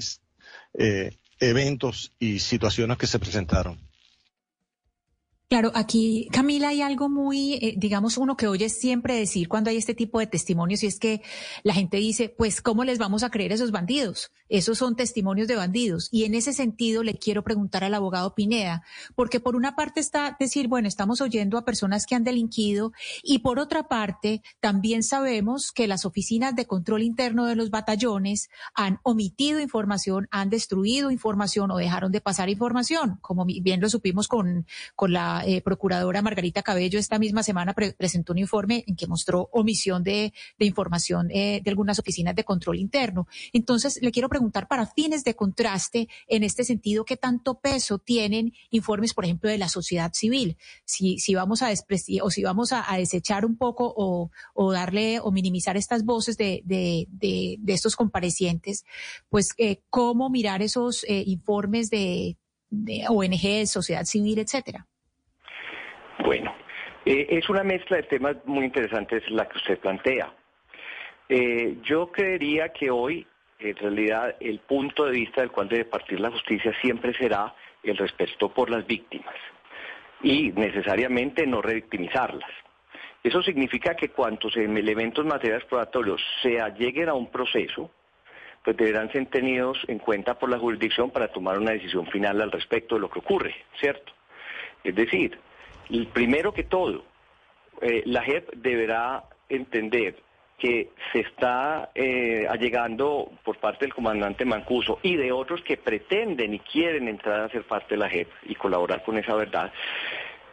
eh, 0.77 1.17
eventos 1.39 2.13
y 2.19 2.39
situaciones 2.39 2.97
que 2.97 3.07
se 3.07 3.19
presentaron. 3.19 3.79
Claro, 5.53 5.71
aquí, 5.75 6.29
Camila, 6.31 6.69
hay 6.69 6.81
algo 6.81 7.09
muy, 7.09 7.53
eh, 7.61 7.75
digamos, 7.77 8.17
uno 8.17 8.35
que 8.35 8.47
oye 8.47 8.69
siempre 8.69 9.15
decir 9.15 9.47
cuando 9.47 9.69
hay 9.69 9.77
este 9.77 9.93
tipo 9.93 10.17
de 10.17 10.25
testimonios 10.25 10.81
y 10.81 10.87
es 10.87 10.97
que 10.97 11.21
la 11.61 11.75
gente 11.75 11.97
dice, 11.97 12.27
pues, 12.27 12.59
¿cómo 12.59 12.83
les 12.83 12.97
vamos 12.97 13.21
a 13.21 13.29
creer 13.29 13.51
a 13.51 13.53
esos 13.53 13.69
bandidos? 13.69 14.31
Esos 14.49 14.79
son 14.79 14.95
testimonios 14.95 15.47
de 15.47 15.55
bandidos. 15.55 16.09
Y 16.11 16.23
en 16.23 16.33
ese 16.33 16.53
sentido 16.53 17.03
le 17.03 17.19
quiero 17.19 17.43
preguntar 17.43 17.83
al 17.83 17.93
abogado 17.93 18.33
Pineda, 18.33 18.81
porque 19.13 19.39
por 19.39 19.55
una 19.55 19.75
parte 19.75 19.99
está 19.99 20.35
decir, 20.39 20.67
bueno, 20.67 20.87
estamos 20.87 21.21
oyendo 21.21 21.59
a 21.59 21.65
personas 21.65 22.07
que 22.07 22.15
han 22.15 22.23
delinquido 22.23 22.91
y 23.21 23.39
por 23.39 23.59
otra 23.59 23.87
parte 23.87 24.41
también 24.59 25.03
sabemos 25.03 25.71
que 25.71 25.87
las 25.87 26.03
oficinas 26.03 26.55
de 26.55 26.65
control 26.65 27.03
interno 27.03 27.45
de 27.45 27.55
los 27.55 27.69
batallones 27.69 28.49
han 28.73 28.99
omitido 29.03 29.59
información, 29.59 30.27
han 30.31 30.49
destruido 30.49 31.11
información 31.11 31.69
o 31.69 31.77
dejaron 31.77 32.11
de 32.11 32.21
pasar 32.21 32.49
información, 32.49 33.19
como 33.21 33.45
bien 33.45 33.81
lo 33.81 33.89
supimos 33.89 34.27
con, 34.27 34.65
con 34.95 35.13
la 35.13 35.42
eh, 35.45 35.61
procuradora 35.61 36.21
Margarita 36.21 36.61
Cabello 36.63 36.99
esta 36.99 37.19
misma 37.19 37.43
semana 37.43 37.73
presentó 37.73 38.33
un 38.33 38.39
informe 38.39 38.83
en 38.87 38.95
que 38.95 39.07
mostró 39.07 39.49
omisión 39.51 40.03
de, 40.03 40.33
información 40.59 41.29
eh, 41.31 41.61
de 41.63 41.69
algunas 41.69 41.99
oficinas 41.99 42.35
de 42.35 42.43
control 42.43 42.79
interno. 42.79 43.27
Entonces, 43.51 43.99
le 44.01 44.11
quiero 44.11 44.29
preguntar 44.29 44.67
para 44.67 44.85
fines 44.85 45.23
de 45.23 45.35
contraste, 45.35 46.07
en 46.27 46.43
este 46.43 46.63
sentido, 46.63 47.05
¿qué 47.05 47.17
tanto 47.17 47.59
peso 47.59 47.99
tienen 47.99 48.53
informes, 48.69 49.13
por 49.13 49.25
ejemplo, 49.25 49.49
de 49.49 49.57
la 49.57 49.69
sociedad 49.69 50.11
civil? 50.13 50.57
Si, 50.85 51.19
si 51.19 51.35
vamos 51.35 51.61
a 51.61 51.71
o 52.21 52.29
si 52.29 52.43
vamos 52.43 52.71
a, 52.71 52.85
desechar 52.97 53.45
un 53.45 53.57
poco 53.57 53.93
o, 54.55 54.71
darle 54.71 55.19
o 55.19 55.31
minimizar 55.31 55.75
estas 55.77 56.03
voces 56.05 56.37
de, 56.37 56.61
de, 56.65 57.07
de, 57.09 57.73
estos 57.73 57.95
comparecientes, 57.95 58.85
pues 59.29 59.49
eh, 59.57 59.81
cómo 59.89 60.29
mirar 60.29 60.61
esos 60.61 61.05
informes 61.07 61.89
de 61.89 62.37
ONG, 63.09 63.67
sociedad 63.67 64.05
civil, 64.05 64.39
etcétera. 64.39 64.87
Bueno, 66.23 66.55
eh, 67.05 67.27
es 67.29 67.49
una 67.49 67.63
mezcla 67.63 67.97
de 67.97 68.03
temas 68.03 68.37
muy 68.45 68.63
interesantes 68.63 69.29
la 69.29 69.47
que 69.47 69.57
usted 69.57 69.77
plantea. 69.77 70.31
Eh, 71.27 71.75
yo 71.83 72.11
creería 72.11 72.69
que 72.69 72.89
hoy, 72.89 73.27
en 73.59 73.75
realidad, 73.75 74.37
el 74.39 74.59
punto 74.59 75.05
de 75.05 75.11
vista 75.11 75.41
del 75.41 75.51
cual 75.51 75.67
debe 75.67 75.83
partir 75.83 76.21
la 76.21 76.31
justicia 76.31 76.73
siempre 76.81 77.13
será 77.13 77.53
el 77.83 77.97
respeto 77.97 78.53
por 78.53 78.69
las 78.69 78.87
víctimas 78.87 79.35
y 80.21 80.53
necesariamente 80.53 81.45
no 81.45 81.61
revictimizarlas. 81.61 82.49
Eso 83.21 83.43
significa 83.43 83.95
que 83.95 84.09
cuantos 84.09 84.55
elementos 84.55 85.25
materiales 85.25 85.65
probatorios 85.65 86.21
se 86.41 86.57
lleguen 86.77 87.09
a 87.09 87.13
un 87.13 87.29
proceso, 87.29 87.91
pues 88.63 88.77
deberán 88.77 89.11
ser 89.11 89.25
tenidos 89.25 89.77
en 89.89 89.99
cuenta 89.99 90.39
por 90.39 90.49
la 90.49 90.57
jurisdicción 90.57 91.11
para 91.11 91.27
tomar 91.27 91.57
una 91.57 91.71
decisión 91.71 92.07
final 92.07 92.41
al 92.41 92.51
respecto 92.51 92.95
de 92.95 93.01
lo 93.01 93.09
que 93.09 93.19
ocurre, 93.19 93.55
¿cierto? 93.77 94.13
Es 94.85 94.95
decir, 94.95 95.37
Primero 96.13 96.53
que 96.53 96.63
todo, 96.63 97.03
eh, 97.81 98.03
la 98.05 98.23
JEP 98.23 98.53
deberá 98.55 99.23
entender 99.49 100.15
que 100.57 100.91
se 101.11 101.19
está 101.19 101.91
eh, 101.93 102.47
allegando 102.49 103.31
por 103.43 103.57
parte 103.57 103.85
del 103.85 103.93
comandante 103.93 104.45
Mancuso 104.45 104.99
y 105.03 105.15
de 105.17 105.31
otros 105.31 105.61
que 105.61 105.77
pretenden 105.77 106.53
y 106.53 106.59
quieren 106.59 107.07
entrar 107.07 107.41
a 107.41 107.49
ser 107.49 107.63
parte 107.63 107.95
de 107.95 107.97
la 107.97 108.09
JEP 108.09 108.29
y 108.43 108.55
colaborar 108.55 109.03
con 109.03 109.17
esa 109.17 109.35
verdad, 109.35 109.73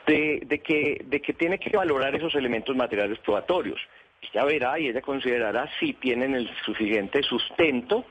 de, 0.07 0.61
que, 0.65 1.03
de 1.05 1.21
que 1.21 1.33
tiene 1.35 1.59
que 1.59 1.77
valorar 1.77 2.15
esos 2.17 2.35
elementos 2.35 2.75
materiales 2.75 3.21
probatorios. 3.21 3.81
Ella 4.21 4.45
verá 4.45 4.79
y 4.81 4.89
ella 4.89 5.01
considerará 5.01 5.71
si 5.79 5.93
tienen 5.95 6.35
el 6.35 6.51
suficiente 6.65 7.23
sustento 7.23 8.05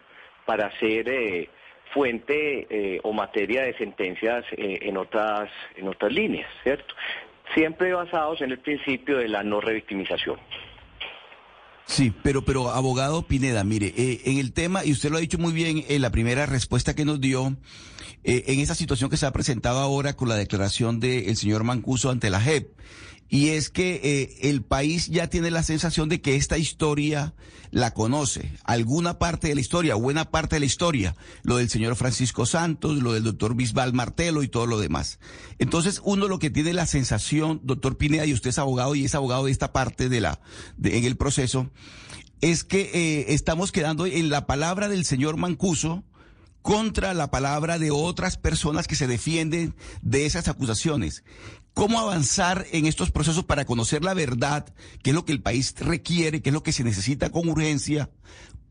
para 0.46 0.72
ser 0.80 1.10
eh, 1.10 1.50
fuente 1.94 2.68
eh, 2.70 3.00
o 3.04 3.14
materia 3.14 3.64
de 3.64 3.78
sentencias 3.78 4.46
eh, 4.58 4.80
en 4.82 4.98
otras 4.98 5.50
en 5.76 5.88
otras 5.88 6.12
líneas, 6.12 6.50
¿cierto? 6.64 6.94
Siempre 7.54 7.94
basados 7.94 8.42
en 8.42 8.52
el 8.52 8.60
principio 8.60 9.18
de 9.18 9.28
la 9.28 9.44
no 9.44 9.60
revictimización. 9.60 10.40
Sí, 11.86 12.14
pero, 12.22 12.44
pero 12.44 12.70
abogado 12.70 13.24
Pineda, 13.24 13.64
mire, 13.64 13.94
eh, 13.98 14.22
en 14.26 14.38
el 14.38 14.54
tema, 14.54 14.86
y 14.86 14.92
usted 14.92 15.10
lo 15.10 15.18
ha 15.18 15.22
dicho 15.22 15.40
muy 15.40 15.52
bien 15.54 15.84
en 15.88 16.02
la 16.04 16.12
primera 16.12 16.46
respuesta 16.46 16.96
que 16.96 17.04
nos 17.04 17.20
dio, 17.20 17.58
en 18.24 18.60
esa 18.60 18.76
situación 18.76 19.10
que 19.10 19.18
se 19.18 19.26
ha 19.26 19.32
presentado 19.32 19.80
ahora 19.80 20.16
con 20.16 20.30
la 20.30 20.36
declaración 20.36 21.00
del 21.00 21.36
señor 21.36 21.64
Mancuso 21.64 22.12
ante 22.12 22.30
la 22.30 22.40
JEP, 22.40 22.68
y 23.30 23.50
es 23.50 23.70
que 23.70 24.02
eh, 24.04 24.50
el 24.50 24.64
país 24.64 25.08
ya 25.08 25.28
tiene 25.28 25.52
la 25.52 25.64
sensación 25.64 26.10
de 26.10 26.20
que 26.20 26.36
esta 26.36 26.58
historia 26.58 27.36
la 27.72 27.94
conoce, 27.94 28.52
alguna 28.64 29.20
parte 29.20 29.48
de 29.48 29.56
la 29.56 29.62
historia, 29.62 29.94
buena 29.94 30.32
parte 30.32 30.56
de 30.56 30.62
la 30.62 30.66
historia, 30.66 31.16
lo 31.44 31.58
del 31.58 31.70
señor 31.70 31.96
Francisco 31.96 32.48
Santos, 32.48 32.98
lo 32.98 33.14
del 33.14 33.24
doctor 33.24 33.54
Bisbal 33.54 33.94
Martelo 33.94 34.42
y 34.42 34.48
todo 34.48 34.66
lo 34.66 34.80
demás. 34.80 35.20
Entonces 35.60 36.02
uno 36.04 36.28
lo 36.28 36.40
que 36.40 36.50
tiene 36.50 36.74
la 36.74 36.88
sensación, 36.88 37.62
doctor 37.64 37.98
Pineda, 37.98 38.26
y 38.26 38.34
usted 38.34 38.50
es 38.50 38.58
abogado 38.58 38.96
y 38.96 39.06
es 39.06 39.14
abogado 39.14 39.46
de 39.46 39.52
esta 39.52 39.72
parte 39.72 40.10
de 40.10 40.22
la, 40.22 40.42
de, 40.78 40.98
en 40.98 41.06
el 41.06 41.16
proceso, 41.16 41.70
es 42.42 42.64
que 42.64 42.90
eh, 42.94 43.34
estamos 43.34 43.72
quedando 43.72 44.08
en 44.08 44.30
la 44.30 44.48
palabra 44.48 44.90
del 44.90 45.06
señor 45.06 45.38
Mancuso, 45.38 46.04
contra 46.62 47.14
la 47.14 47.32
palabra 47.32 47.80
de 47.80 47.90
otras 47.90 48.38
personas 48.38 48.88
que 48.88 48.96
se 48.96 49.08
defienden 49.08 49.76
de 50.02 50.26
esas 50.26 50.48
acusaciones. 50.48 51.24
¿Cómo 51.80 51.98
avanzar 51.98 52.66
en 52.74 52.86
estos 52.86 53.10
procesos 53.10 53.46
para 53.46 53.64
conocer 53.64 54.04
la 54.04 54.14
verdad, 54.14 54.66
qué 55.02 55.12
es 55.12 55.16
lo 55.16 55.24
que 55.24 55.32
el 55.32 55.42
país 55.42 55.74
requiere, 55.80 56.42
qué 56.42 56.50
es 56.50 56.54
lo 56.54 56.62
que 56.62 56.74
se 56.74 56.84
necesita 56.84 57.32
con 57.32 57.48
urgencia? 57.48 58.10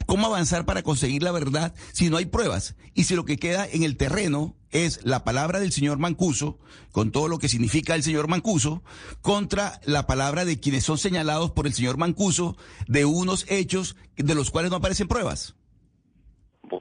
¿Cómo 0.04 0.26
avanzar 0.26 0.66
para 0.66 0.82
conseguir 0.82 1.22
la 1.22 1.32
verdad 1.32 1.74
si 1.94 2.10
no 2.10 2.18
hay 2.18 2.26
pruebas? 2.26 2.76
Y 2.92 3.04
si 3.04 3.16
lo 3.16 3.24
que 3.24 3.38
queda 3.38 3.66
en 3.66 3.82
el 3.82 3.96
terreno 3.96 4.56
es 4.70 5.06
la 5.06 5.24
palabra 5.24 5.58
del 5.58 5.72
señor 5.72 5.98
Mancuso, 5.98 6.58
con 6.92 7.10
todo 7.10 7.28
lo 7.28 7.38
que 7.38 7.48
significa 7.48 7.94
el 7.94 8.02
señor 8.02 8.28
Mancuso, 8.28 8.82
contra 9.22 9.80
la 9.86 10.06
palabra 10.06 10.44
de 10.44 10.60
quienes 10.60 10.84
son 10.84 10.98
señalados 10.98 11.52
por 11.52 11.66
el 11.66 11.72
señor 11.72 11.96
Mancuso 11.96 12.58
de 12.88 13.06
unos 13.06 13.50
hechos 13.50 13.96
de 14.18 14.34
los 14.34 14.50
cuales 14.50 14.70
no 14.70 14.76
aparecen 14.76 15.08
pruebas. 15.08 15.56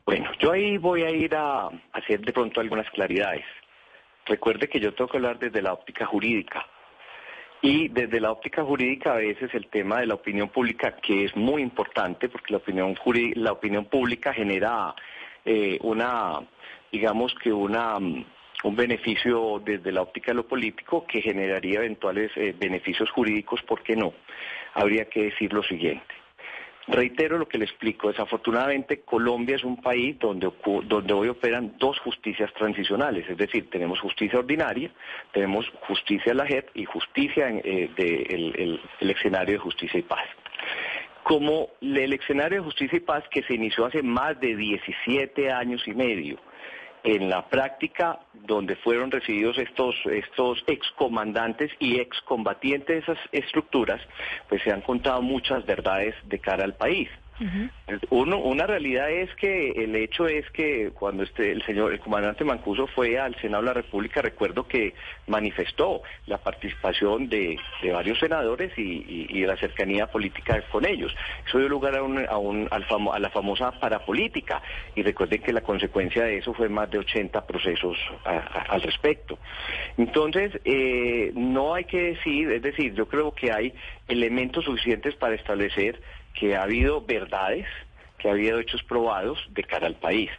Bueno, 0.05 0.29
yo 0.41 0.51
ahí 0.51 0.77
voy 0.77 1.03
a 1.03 1.10
ir 1.10 1.34
a 1.34 1.69
hacer 1.93 2.19
de 2.19 2.34
pronto 2.34 2.60
algunas 2.60 2.89
claridades. 2.89 3.46
Recuerde 4.27 4.67
que 4.67 4.79
yo 4.79 4.93
tengo 4.93 5.10
que 5.10 5.17
hablar 5.17 5.39
desde 5.39 5.62
la 5.62 5.74
óptica 5.74 6.05
jurídica. 6.05 6.65
Y 7.62 7.88
desde 7.88 8.19
la 8.19 8.31
óptica 8.31 8.63
jurídica 8.63 9.13
a 9.13 9.17
veces 9.17 9.53
el 9.53 9.67
tema 9.67 10.00
de 10.00 10.05
la 10.05 10.13
opinión 10.13 10.50
pública, 10.50 10.96
que 10.98 11.25
es 11.25 11.36
muy 11.36 11.62
importante 11.62 12.29
porque 12.29 12.53
la 12.53 12.57
opinión, 12.57 12.96
la 13.36 13.51
opinión 13.51 13.86
pública 13.86 14.31
genera 14.31 14.93
eh, 15.43 15.79
una, 15.81 16.39
digamos 16.91 17.34
que 17.41 17.51
una, 17.51 17.98
un 17.98 18.75
beneficio 18.75 19.60
desde 19.63 19.91
la 19.91 20.01
óptica 20.01 20.31
de 20.31 20.36
lo 20.36 20.48
político 20.48 21.05
que 21.07 21.22
generaría 21.22 21.79
eventuales 21.79 22.31
eh, 22.36 22.53
beneficios 22.57 23.10
jurídicos, 23.10 23.63
¿por 23.63 23.81
qué 23.81 23.96
no? 23.96 24.13
Habría 24.75 25.05
que 25.05 25.24
decir 25.24 25.51
lo 25.51 25.63
siguiente. 25.63 26.16
Reitero 26.88 27.38
lo 27.38 27.48
que 27.50 27.58
le 27.58 27.65
explico. 27.65 28.08
Desafortunadamente, 28.08 29.01
Colombia 29.01 29.58
es 29.58 29.63
un 29.65 29.82
país 29.82 30.17
donde, 30.20 30.50
donde 30.86 31.13
hoy 31.13 31.27
operan 31.27 31.74
dos 31.77 32.00
justicias 32.00 32.53
transicionales, 32.53 33.29
es 33.29 33.38
decir, 33.38 33.70
tenemos 33.70 34.00
justicia 34.00 34.39
ordinaria, 34.39 34.89
tenemos 35.34 35.70
justicia 35.82 36.32
en 36.32 36.38
la 36.38 36.46
JEP 36.46 36.70
y 36.75 36.86
justicia 36.86 37.50
en 37.50 37.62
eh, 37.65 38.79
el, 39.00 39.10
escenario 39.10 39.56
de 39.56 39.60
justicia 39.60 40.00
y 40.00 40.03
paz. 40.03 40.25
Como 41.24 41.67
el 41.82 42.13
escenario 42.13 42.60
de 42.60 42.65
justicia 42.65 42.98
y 42.98 43.01
paz 43.01 43.25
que 43.29 43.44
se 43.44 43.56
inició 43.56 43.86
hace 43.86 44.01
más 44.01 44.39
de 44.39 44.56
17 44.56 45.51
años 45.51 45.86
y 45.88 45.94
medio, 45.94 46.39
en 47.04 47.30
la 47.30 47.48
práctica 47.48 48.20
donde 48.34 48.75
fueron 48.77 49.12
recibidos 49.12 49.58
estos, 49.58 49.96
estos 50.06 50.63
excomandantes 50.68 51.72
y 51.80 52.00
excombatientes 52.00 52.88
de 52.88 52.98
esas 52.98 53.18
estructuras, 53.32 54.01
pues 54.50 54.62
se 54.63 54.72
han 54.72 54.82
contado 54.82 55.22
muchas 55.22 55.66
verdades 55.66 56.16
de 56.25 56.39
cara 56.39 56.63
al 56.63 56.75
país. 56.75 57.10
Uno, 58.10 58.39
una 58.39 58.65
realidad 58.65 59.12
es 59.12 59.34
que 59.36 59.72
el 59.72 59.96
hecho 59.96 60.27
es 60.27 60.50
que 60.51 60.91
cuando 60.94 61.24
este, 61.24 61.51
el 61.51 61.63
señor, 61.65 61.94
el 61.94 62.00
comandante 62.00 62.44
Mancuso 62.44 62.88
fue 62.88 63.20
al 63.20 63.36
Senado 63.36 63.63
de 63.63 63.67
la 63.67 63.74
República, 63.74 64.22
recuerdo 64.22 64.67
que 64.67 64.94
manifestó 65.27 66.01
la 66.25 66.38
participación 66.39 67.29
de, 67.29 67.58
varios 67.91 68.20
senadores 68.20 68.72
y, 68.77 69.46
la 69.48 69.56
cercanía 69.56 70.08
política 70.08 70.62
con 70.72 70.86
ellos. 70.86 71.15
Eso 71.48 71.60
dio 71.60 71.70
lugar 71.70 71.96
a, 71.96 72.03
un, 72.03 72.25
a, 72.27 72.38
un, 72.38 72.67
a 72.70 73.20
la 73.20 73.29
famosa 73.29 73.72
parapolítica 73.72 74.62
y 74.94 75.03
recuerden 75.03 75.41
que 75.41 75.53
la 75.53 75.62
consecuencia 75.62 76.24
de 76.24 76.39
eso 76.39 76.53
fue 76.53 76.67
más 76.67 76.91
de 76.91 76.98
80 77.00 77.46
procesos 77.46 77.98
al 78.25 78.82
respecto. 78.82 79.39
Entonces, 79.98 80.60
eh, 80.65 81.32
no 81.34 81.75
hay 81.75 81.86
que 81.86 82.01
decir, 82.13 82.51
es 82.51 82.62
decir, 82.62 82.94
yo 82.94 83.08
creo 83.08 83.34
que 83.34 83.51
hay 83.51 83.74
elementos 84.08 84.65
suficientes 84.65 85.15
para 85.15 85.36
establecer 85.36 86.01
que 86.39 86.56
ha 86.56 86.63
habido 86.63 87.01
verdades, 87.01 87.67
que 88.17 88.29
ha 88.29 88.32
habido 88.32 88.60
hechos 88.60 88.84
probados 88.84 89.39
de 89.50 89.63
cara 89.63 89.88
al 89.88 89.96
país. 89.96 90.29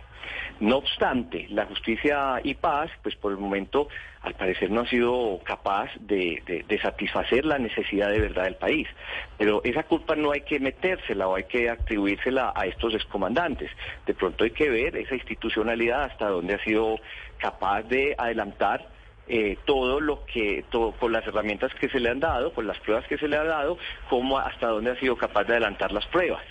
No 0.60 0.78
obstante, 0.78 1.46
la 1.50 1.66
justicia 1.66 2.40
y 2.42 2.54
paz, 2.54 2.90
pues 3.02 3.14
por 3.14 3.30
el 3.30 3.38
momento, 3.38 3.88
al 4.22 4.34
parecer 4.34 4.70
no 4.70 4.80
ha 4.80 4.88
sido 4.88 5.40
capaz 5.44 5.88
de, 6.00 6.42
satisfacer 6.82 7.44
la 7.44 7.58
necesidad 7.58 8.10
de 8.10 8.20
verdad 8.20 8.44
del 8.44 8.56
país. 8.56 8.88
Pero 9.36 9.62
esa 9.62 9.84
culpa 9.84 10.16
no 10.16 10.32
hay 10.32 10.40
que 10.40 10.58
metérsela 10.58 11.28
o 11.28 11.36
hay 11.36 11.44
que 11.44 11.70
atribuírsela 11.70 12.52
a 12.56 12.66
estos 12.66 12.94
excomandantes. 12.94 13.70
De 14.04 14.14
pronto 14.14 14.42
hay 14.42 14.50
que 14.50 14.68
ver 14.68 14.96
esa 14.96 15.14
institucionalidad 15.14 16.02
hasta 16.02 16.28
dónde 16.28 16.54
ha 16.54 16.64
sido 16.64 16.96
capaz 17.38 17.82
de 17.84 18.16
adelantar 18.18 18.97
eh, 19.28 19.58
todo 19.64 20.00
lo 20.00 20.24
que, 20.24 20.64
con 20.98 21.12
las 21.12 21.26
herramientas 21.26 21.74
que 21.74 21.88
se 21.88 22.00
le 22.00 22.08
han 22.08 22.20
dado, 22.20 22.52
con 22.52 22.66
las 22.66 22.78
pruebas 22.80 23.06
que 23.06 23.18
se 23.18 23.28
le 23.28 23.36
ha 23.36 23.44
dado, 23.44 23.78
cómo 24.08 24.38
hasta 24.38 24.68
dónde 24.68 24.92
ha 24.92 25.00
sido 25.00 25.16
capaz 25.16 25.44
de 25.44 25.52
adelantar 25.52 25.92
las 25.92 26.06
pruebas. 26.06 26.42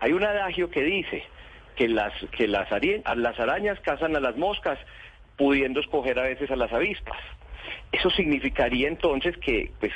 Hay 0.00 0.12
un 0.12 0.24
adagio 0.24 0.70
que 0.70 0.82
dice 0.82 1.24
que 1.74 1.88
las, 1.88 2.12
que 2.32 2.48
las 2.48 2.70
arañas 2.72 3.80
cazan 3.80 4.16
a 4.16 4.20
las 4.20 4.36
moscas, 4.36 4.78
pudiendo 5.36 5.80
escoger 5.80 6.18
a 6.18 6.22
veces 6.22 6.50
a 6.50 6.56
las 6.56 6.72
avispas. 6.72 7.18
Eso 7.92 8.10
significaría 8.10 8.88
entonces 8.88 9.36
que 9.38 9.70
pues, 9.80 9.92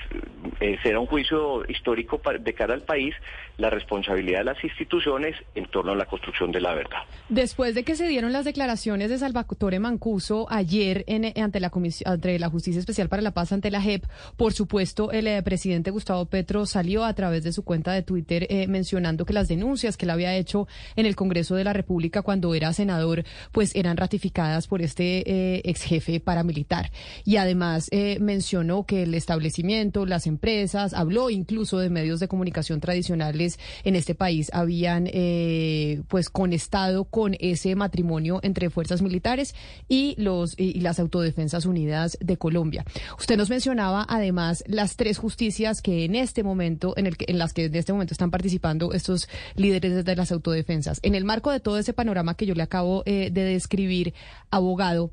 eh, 0.61 0.79
será 0.83 1.01
un 1.01 1.07
juicio 1.07 1.65
histórico 1.69 2.21
de 2.41 2.55
cara 2.55 2.75
al 2.75 2.83
país 2.83 3.15
la 3.59 3.69
responsabilidad 3.69 4.39
de 4.39 4.45
las 4.45 4.65
instituciones 4.65 5.37
en 5.55 5.67
torno 5.67 5.93
a 5.93 5.95
la 5.97 6.07
construcción 6.07 6.51
de 6.51 6.61
la 6.61 6.75
verdad. 6.75 7.01
Después 7.29 7.75
de 7.75 7.85
que 7.85 7.95
se 7.95 8.09
dieron 8.09 8.33
las 8.33 8.45
declaraciones 8.45 9.11
de 9.11 9.19
Salvatore 9.19 9.79
Mancuso 9.81 10.47
ayer 10.51 11.05
en, 11.07 11.27
ante, 11.41 11.61
la 11.61 11.71
ante 12.07 12.39
la 12.39 12.49
Justicia 12.49 12.79
Especial 12.79 13.09
para 13.09 13.23
la 13.23 13.33
Paz, 13.33 13.53
ante 13.53 13.71
la 13.71 13.83
JEP, 13.83 14.05
por 14.37 14.53
supuesto, 14.53 15.13
el 15.13 15.27
eh, 15.27 15.43
presidente 15.43 15.91
Gustavo 15.91 16.25
Petro 16.25 16.65
salió 16.67 17.05
a 17.05 17.15
través 17.15 17.45
de 17.45 17.53
su 17.53 17.65
cuenta 17.65 17.93
de 17.93 18.03
Twitter 18.03 18.47
eh, 18.49 18.67
mencionando 18.67 19.27
que 19.27 19.35
las 19.35 19.49
denuncias 19.49 19.97
que 19.97 20.07
él 20.07 20.11
había 20.11 20.35
hecho 20.35 20.67
en 20.97 21.07
el 21.07 21.17
Congreso 21.17 21.55
de 21.55 21.65
la 21.65 21.73
República 21.73 22.23
cuando 22.23 22.55
era 22.55 22.73
senador, 22.73 23.25
pues 23.53 23.75
eran 23.75 23.97
ratificadas 23.97 24.69
por 24.69 24.81
este 24.81 25.69
ex 25.69 25.83
jefe 25.83 26.21
paramilitar. 26.21 26.91
Y 27.25 27.37
además 27.37 27.80
eh, 27.91 28.19
mencionó 28.21 28.85
que 28.85 29.03
el 29.05 29.15
establecimiento, 29.15 30.07
las 30.07 30.27
empresas, 30.27 30.95
habló 30.95 31.31
incluso 31.31 31.79
de 31.79 31.91
medios 31.91 32.21
de 32.21 32.29
comunicación 32.29 32.81
tradicionales 32.81 33.59
en 33.85 33.97
este 33.97 34.15
país 34.15 34.51
habían 34.53 35.09
eh, 35.13 36.03
pues 36.09 36.31
conectado 36.31 37.05
con 37.05 37.37
ese 37.41 37.75
matrimonio 37.75 38.41
entre 38.43 38.71
fuerzas 38.71 39.03
militares 39.03 39.55
y 39.89 40.15
los 40.19 40.55
y, 40.59 40.81
las 40.81 40.99
autodefensas 41.01 41.67
unidas 41.67 42.19
de 42.21 42.37
Colombia. 42.37 42.85
Usted 43.19 43.37
nos 43.37 43.51
mencionaba 43.51 44.07
además 44.09 44.65
las 44.67 44.97
tres 44.97 45.19
justicias 45.19 45.83
que 45.83 46.05
en 46.05 46.15
este 46.15 46.43
momento 46.43 46.95
en 46.97 47.07
el 47.07 47.17
que, 47.17 47.27
en 47.29 47.39
las 47.39 47.53
que 47.53 47.67
en 47.67 47.75
este 47.75 47.93
momento 47.93 48.15
están 48.15 48.31
participando 48.31 48.93
estos 48.93 49.29
líderes 49.57 50.05
de 50.05 50.17
las 50.17 50.33
autodefensas. 50.33 51.01
En 51.03 51.15
el 51.15 51.25
marco 51.25 51.51
de 51.51 51.61
todo 51.61 51.79
ese 51.79 51.93
panorama 51.93 52.35
que 52.35 52.47
yo 52.47 52.55
le 52.55 52.63
acabo 52.63 53.03
eh, 53.07 53.31
de 53.31 53.45
describir, 53.45 54.15
abogado 54.51 55.11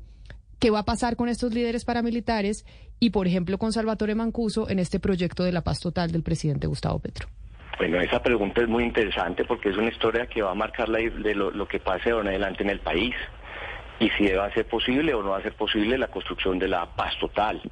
qué 0.58 0.70
va 0.70 0.80
a 0.80 0.84
pasar 0.84 1.16
con 1.16 1.28
estos 1.28 1.54
líderes 1.54 1.84
paramilitares 1.84 2.64
y, 3.00 3.10
por 3.10 3.26
ejemplo, 3.26 3.58
con 3.58 3.72
Salvatore 3.72 4.14
Mancuso 4.14 4.68
en 4.68 4.78
este 4.78 5.00
proyecto 5.00 5.44
de 5.44 5.52
la 5.52 5.62
paz 5.62 5.80
total 5.80 6.10
del 6.10 6.22
presidente 6.22 6.66
Gustavo 6.66 6.98
Petro. 6.98 7.28
Bueno, 7.78 8.00
esa 8.00 8.20
pregunta 8.20 8.60
es 8.60 8.68
muy 8.68 8.82
interesante 8.82 9.44
porque 9.44 9.68
es 9.68 9.76
una 9.76 9.88
historia 9.88 10.26
que 10.26 10.42
va 10.42 10.50
a 10.50 10.54
marcar 10.54 10.88
la, 10.88 10.98
de 10.98 11.34
lo, 11.34 11.68
que 11.68 11.78
pase 11.78 12.10
de 12.10 12.18
en 12.18 12.26
adelante 12.26 12.64
en 12.64 12.70
el 12.70 12.80
país 12.80 13.14
y 14.00 14.10
si 14.10 14.26
va 14.32 14.46
a 14.46 14.52
ser 14.52 14.66
posible 14.66 15.14
o 15.14 15.22
no 15.22 15.30
va 15.30 15.38
a 15.38 15.42
ser 15.42 15.54
posible 15.54 15.96
la 15.96 16.08
construcción 16.08 16.58
de 16.58 16.66
la 16.66 16.86
paz 16.86 17.16
total. 17.20 17.62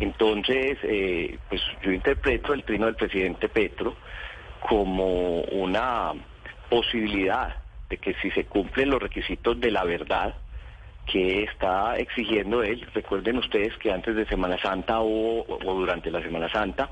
Entonces, 0.00 0.78
eh, 0.82 1.38
pues 1.48 1.62
yo 1.82 1.92
interpreto 1.92 2.52
el 2.52 2.64
trino 2.64 2.84
del 2.84 2.96
presidente 2.96 3.48
Petro 3.48 3.96
como 4.68 5.40
una 5.42 6.12
posibilidad 6.68 7.56
de 7.88 7.96
que 7.96 8.14
si 8.20 8.30
se 8.32 8.44
cumplen 8.44 8.90
los 8.90 9.00
requisitos 9.00 9.58
de 9.58 9.70
la 9.70 9.84
verdad, 9.84 10.34
que 11.06 11.44
está 11.44 11.96
exigiendo 11.96 12.62
él. 12.62 12.86
Recuerden 12.94 13.38
ustedes 13.38 13.76
que 13.78 13.92
antes 13.92 14.14
de 14.14 14.26
Semana 14.26 14.58
Santa 14.60 15.00
o, 15.00 15.44
o 15.48 15.74
durante 15.74 16.10
la 16.10 16.20
Semana 16.20 16.50
Santa 16.50 16.90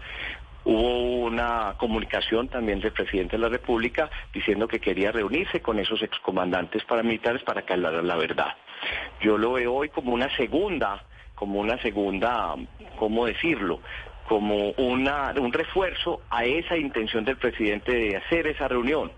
hubo 0.64 1.26
una 1.26 1.75
comunicación 1.76 2.49
también 2.49 2.80
del 2.80 2.92
presidente 2.92 3.37
de 3.37 3.42
la 3.42 3.49
República 3.49 4.11
diciendo 4.33 4.66
que 4.66 4.80
quería 4.80 5.12
reunirse 5.12 5.61
con 5.61 5.78
esos 5.78 6.02
excomandantes 6.02 6.85
paramilitares 6.85 7.42
para 7.42 7.62
que 7.62 7.75
hablaran 7.75 8.06
la 8.06 8.16
verdad. 8.16 8.54
Yo 9.21 9.37
lo 9.37 9.52
veo 9.52 9.75
hoy 9.75 9.90
como 9.90 10.14
una 10.14 10.35
segunda, 10.37 11.04
como 11.35 11.61
una 11.61 11.80
segunda, 11.83 12.54
¿cómo 12.99 13.26
decirlo? 13.26 13.80
como 14.28 14.71
una, 14.78 15.35
un 15.37 15.52
refuerzo 15.52 16.23
a 16.30 16.44
esa 16.44 16.76
intención 16.76 17.26
del 17.26 17.37
presidente 17.37 17.92
de 17.92 18.16
hacer 18.16 18.47
esa 18.47 18.68
reunión 18.68 19.12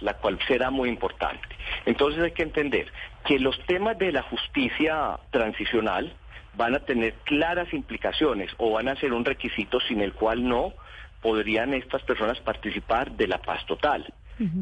la 0.00 0.14
cual 0.14 0.38
será 0.46 0.70
muy 0.70 0.88
importante. 0.88 1.48
Entonces 1.86 2.22
hay 2.22 2.32
que 2.32 2.42
entender 2.42 2.90
que 3.24 3.38
los 3.38 3.58
temas 3.66 3.98
de 3.98 4.12
la 4.12 4.22
justicia 4.22 5.18
transicional 5.30 6.14
van 6.56 6.74
a 6.74 6.80
tener 6.80 7.14
claras 7.24 7.72
implicaciones 7.72 8.50
o 8.58 8.72
van 8.72 8.88
a 8.88 8.96
ser 8.96 9.12
un 9.12 9.24
requisito 9.24 9.80
sin 9.80 10.00
el 10.00 10.12
cual 10.12 10.46
no 10.46 10.74
podrían 11.22 11.74
estas 11.74 12.02
personas 12.02 12.38
participar 12.40 13.12
de 13.12 13.26
la 13.28 13.38
paz 13.38 13.64
total. 13.66 14.12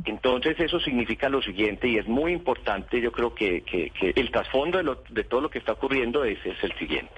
Entonces 0.07 0.59
eso 0.59 0.81
significa 0.81 1.28
lo 1.28 1.43
siguiente 1.43 1.87
y 1.87 1.99
es 1.99 2.09
muy 2.09 2.33
importante, 2.33 2.99
yo 2.99 3.12
creo 3.12 3.35
que, 3.35 3.62
el 4.00 4.31
trasfondo 4.31 4.83
de, 4.83 4.97
de, 5.11 5.25
todo 5.25 5.43
lo 5.43 5.50
que 5.50 5.59
está 5.59 5.73
ocurriendo 5.73 6.25
es, 6.25 6.38
es 6.47 6.57
el 6.64 6.73
siguiente. 6.78 7.12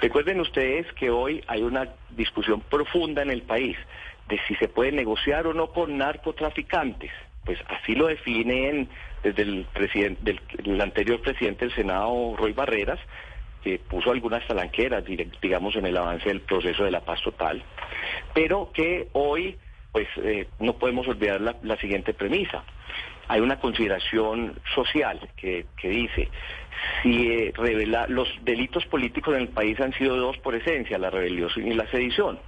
Recuerden 0.00 0.40
ustedes 0.40 0.90
que 0.94 1.10
hoy 1.10 1.44
hay 1.46 1.60
una 1.60 1.90
discusión 2.08 2.62
profunda 2.62 3.20
en 3.20 3.30
el 3.30 3.42
país 3.42 3.76
de 4.28 4.40
si 4.48 4.54
se 4.54 4.68
puede 4.68 4.92
negociar 4.92 5.46
o 5.46 5.52
no 5.52 5.72
con 5.72 5.98
narcotraficantes 5.98 7.10
pues 7.50 7.58
así 7.66 7.96
lo 7.96 8.06
definen 8.06 8.88
desde 9.24 9.42
el, 9.42 10.80
anterior 10.80 11.20
presidente 11.20 11.64
del 11.64 11.74
Senado, 11.74 12.36
Roy 12.36 12.52
Barreras, 12.52 13.00
que 13.64 13.80
puso 13.80 14.12
algunas 14.12 14.46
talanqueras, 14.46 15.02
digamos, 15.42 15.74
en 15.74 15.84
el 15.84 15.96
avance 15.96 16.28
del 16.28 16.42
proceso 16.42 16.84
de 16.84 16.92
la 16.92 17.00
paz 17.00 17.20
total, 17.22 17.60
pero 18.34 18.70
que 18.72 19.08
hoy, 19.14 19.56
pues, 19.90 20.06
eh, 20.18 20.46
no 20.60 20.74
podemos 20.74 21.08
olvidar 21.08 21.40
la, 21.40 21.76
siguiente 21.78 22.14
premisa. 22.14 22.62
Hay 23.26 23.40
una 23.40 23.58
consideración 23.58 24.56
social 24.72 25.18
que, 25.36 25.66
dice, 25.82 26.28
si 27.02 27.32
eh, 27.32 27.52
los 28.10 28.28
delitos 28.42 28.86
políticos 28.86 29.34
en 29.34 29.40
el 29.40 29.48
país 29.48 29.80
han 29.80 29.92
sido 29.94 30.16
dos 30.16 30.38
por 30.38 30.54
esencia, 30.54 30.98
la 30.98 31.10
rebelión 31.10 31.50
y 31.56 31.74
la 31.74 31.90
sedición. 31.90 32.38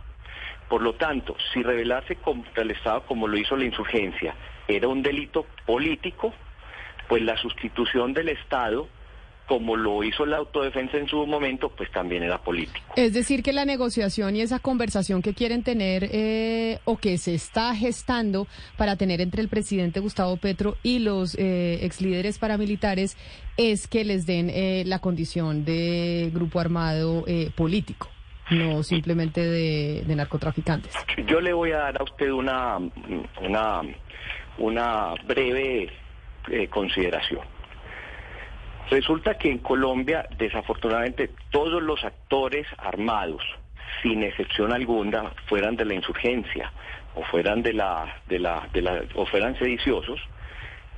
Por 0.69 0.81
lo 0.81 0.95
tanto, 0.95 1.37
si 1.53 1.61
rebelarse 1.65 2.15
contra 2.17 2.63
el 2.63 2.71
Estado 2.71 3.03
como 3.03 3.27
lo 3.27 3.37
hizo 3.37 3.57
la 3.57 3.65
insurgencia 3.65 4.37
era 4.69 4.89
un 4.89 5.03
delito 5.03 5.47
político, 5.67 6.33
pues 7.09 7.23
la 7.23 7.37
sustitución 7.37 8.13
del 8.13 8.29
Estado 8.31 8.89
como 9.53 9.77
lo 9.77 10.03
hizo 10.03 10.25
la 10.25 10.39
autodefensa 10.39 10.97
en 10.97 11.09
su 11.09 11.27
momento, 11.27 11.69
pues 11.69 11.91
también 11.91 12.23
era 12.23 12.39
político. 12.39 12.95
Es 12.97 13.13
decir, 13.13 13.43
que 13.43 13.53
la 13.53 13.65
negociación 13.65 14.37
y 14.37 14.41
esa 14.41 14.61
conversación 14.61 15.21
que 15.21 15.35
quieren 15.35 15.63
tener 15.63 16.09
eh, 16.11 16.79
o 16.85 16.97
que 16.97 17.19
se 17.19 17.35
está 17.35 17.75
gestando 17.75 18.47
para 18.77 18.97
tener 18.97 19.21
entre 19.21 19.43
el 19.43 19.49
presidente 19.49 20.01
Gustavo 20.01 20.37
Petro 20.37 20.77
y 20.83 21.01
los 21.01 21.35
eh, 21.39 21.81
ex 21.83 22.01
líderes 22.01 22.39
paramilitares 22.39 23.17
es 23.57 23.89
que 23.89 24.05
les 24.05 24.27
den 24.27 24.49
eh, 24.49 24.85
la 24.87 25.01
condición 25.01 25.65
de 25.65 26.31
grupo 26.33 26.61
armado 26.61 27.25
eh, 27.27 27.51
político 27.55 28.09
no 28.51 28.83
simplemente 28.83 29.41
de, 29.41 30.03
de, 30.07 30.17
narcotraficantes. 30.17 30.93
Yo 31.27 31.41
le 31.41 31.55
voy 31.55 31.73
a 31.73 31.79
dar 31.79 32.01
a 32.01 32.05
usted 32.05 32.31
una, 32.31 32.77
una 33.41 33.83
una 34.59 35.15
breve 35.27 35.91
eh, 36.49 36.69
consideración. 36.69 37.41
Resulta 38.91 39.39
que 39.39 39.51
en 39.51 39.59
Colombia, 39.59 40.29
desafortunadamente, 40.37 41.31
todos 41.51 41.83
los 41.83 42.05
actores 42.05 42.67
armados, 42.79 43.43
sin 44.03 44.23
excepción 44.23 44.73
alguna, 44.73 45.33
fueran 45.47 45.77
de 45.77 45.85
la 45.85 45.95
insurgencia 45.95 46.73
o 47.15 47.23
fueran 47.25 47.63
de 47.63 47.73
la, 47.73 48.21
de 48.27 48.39
la, 48.39 48.69
de 48.73 48.83
la, 48.83 49.03
o 49.15 49.25
fueran 49.27 49.59
sediciosos, 49.59 50.21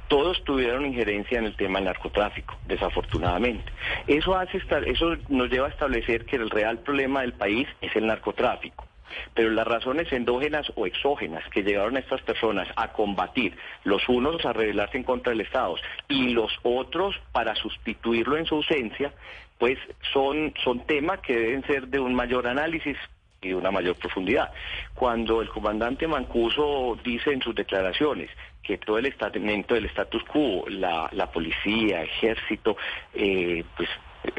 todos 0.09 0.43
tuvieron 0.45 0.87
injerencia 0.87 1.39
en 1.39 1.47
el 1.47 1.57
tema 1.57 1.79
del 1.79 1.87
narcotráfico, 1.87 2.57
desafortunadamente. 2.67 3.73
Eso 4.07 4.37
hace 4.37 4.61
eso 4.87 5.17
nos 5.29 5.51
lleva 5.51 5.67
a 5.67 5.71
establecer 5.71 6.25
que 6.25 6.37
el 6.37 6.51
real 6.51 6.79
problema 6.79 7.23
del 7.23 7.33
país 7.33 7.67
es 7.81 7.95
el 7.97 8.07
narcotráfico. 8.07 8.87
Pero 9.35 9.51
las 9.51 9.67
razones 9.67 10.13
endógenas 10.13 10.71
o 10.77 10.87
exógenas 10.87 11.45
que 11.51 11.63
llevaron 11.63 11.97
a 11.97 12.01
estas 12.01 12.23
personas 12.23 12.69
a 12.77 12.93
combatir, 12.93 13.57
los 13.85 14.09
unos 14.09 14.45
a 14.45 14.53
rebelarse 14.53 14.97
en 14.97 15.05
contra 15.05 15.31
del 15.31 15.43
Estado 15.43 15.77
y 16.09 16.31
los 16.31 16.53
otros 16.63 17.21
para 17.33 17.55
sustituirlo 17.55 18.37
en 18.37 18.47
su 18.47 18.57
ausencia, 18.57 19.13
pues 19.59 19.79
son, 20.13 20.53
son 20.63 20.87
temas 20.87 21.21
que 21.21 21.37
deben 21.37 21.65
ser 21.67 21.89
de 21.89 22.01
un 22.01 22.15
mayor 22.15 22.47
análisis 22.47 22.97
y 23.41 23.49
de 23.49 23.55
una 23.55 23.71
mayor 23.71 23.97
profundidad. 23.97 24.51
Cuando 24.95 25.43
el 25.43 25.49
comandante 25.49 26.07
Mancuso 26.07 26.99
dice 27.05 27.33
en 27.33 27.43
sus 27.43 27.55
declaraciones 27.55 28.31
que 28.63 28.79
todo 28.79 28.99
el 28.99 29.07
estamento 29.07 29.75
del 29.75 29.85
status 29.87 30.25
quo, 30.25 30.65
la, 30.69 31.09
la 31.13 31.31
policía, 31.31 32.03
ejército, 32.03 32.77
eh, 33.13 33.63
pues 33.77 33.89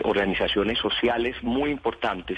organizaciones 0.04 0.78
sociales 0.80 1.36
muy 1.42 1.72
importantes, 1.72 2.38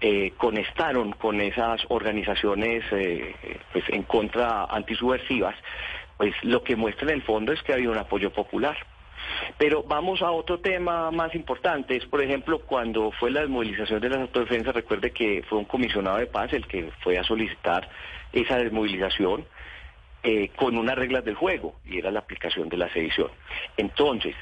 eh, 0.00 0.32
conectaron 0.36 1.12
con 1.12 1.40
esas 1.40 1.80
organizaciones 1.88 2.84
eh, 2.92 3.34
pues 3.72 3.84
en 3.88 4.04
contra 4.04 4.64
antisubversivas, 4.64 5.56
pues 6.16 6.32
lo 6.42 6.62
que 6.62 6.76
muestra 6.76 7.08
en 7.08 7.14
el 7.14 7.22
fondo 7.22 7.52
es 7.52 7.62
que 7.62 7.72
había 7.72 7.90
un 7.90 7.98
apoyo 7.98 8.32
popular. 8.32 8.76
Pero 9.58 9.82
vamos 9.82 10.22
a 10.22 10.30
otro 10.30 10.60
tema 10.60 11.10
más 11.10 11.34
importante, 11.34 11.96
es 11.96 12.06
por 12.06 12.22
ejemplo 12.22 12.60
cuando 12.60 13.10
fue 13.12 13.30
la 13.30 13.40
desmovilización 13.40 14.00
de 14.00 14.08
las 14.08 14.20
autodefensas, 14.20 14.74
recuerde 14.74 15.10
que 15.10 15.42
fue 15.48 15.58
un 15.58 15.64
comisionado 15.64 16.18
de 16.18 16.26
paz 16.26 16.52
el 16.52 16.66
que 16.66 16.90
fue 17.02 17.18
a 17.18 17.24
solicitar 17.24 17.88
esa 18.32 18.56
desmovilización 18.58 19.46
eh, 20.22 20.50
con 20.56 20.76
unas 20.76 20.96
reglas 20.96 21.24
del 21.24 21.34
juego, 21.34 21.76
y 21.84 21.98
era 21.98 22.10
la 22.10 22.20
aplicación 22.20 22.68
de 22.68 22.76
la 22.76 22.92
sedición. 22.92 23.30
Entonces, 23.76 24.34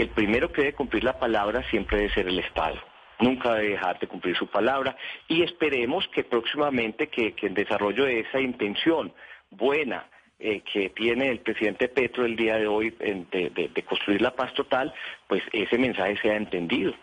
el 0.00 0.08
primero 0.10 0.52
que 0.52 0.62
debe 0.62 0.74
cumplir 0.74 1.04
la 1.04 1.18
palabra 1.18 1.62
siempre 1.70 1.98
debe 1.98 2.14
ser 2.14 2.28
el 2.28 2.38
Estado 2.38 2.80
nunca 3.20 3.54
debe 3.54 3.70
dejar 3.70 3.98
de 3.98 4.06
cumplir 4.06 4.36
su 4.36 4.46
palabra 4.46 4.96
y 5.28 5.42
esperemos 5.42 6.08
que 6.08 6.24
próximamente 6.24 7.08
que, 7.08 7.32
que 7.32 7.48
en 7.48 7.54
desarrollo 7.54 8.04
de 8.04 8.20
esa 8.20 8.40
intención 8.40 9.12
buena 9.50 10.06
eh, 10.42 10.62
que 10.62 10.88
tiene 10.88 11.28
el 11.28 11.40
presidente 11.40 11.88
Petro 11.88 12.24
el 12.24 12.34
día 12.34 12.56
de 12.56 12.66
hoy 12.66 12.90
de, 12.90 13.84
construir 13.86 14.22
la 14.22 14.34
paz 14.34 14.54
total, 14.54 14.92
pues 15.26 15.42
ese 15.52 15.76
mensaje 15.76 16.16
sea 16.22 16.34
entendido. 16.34 16.94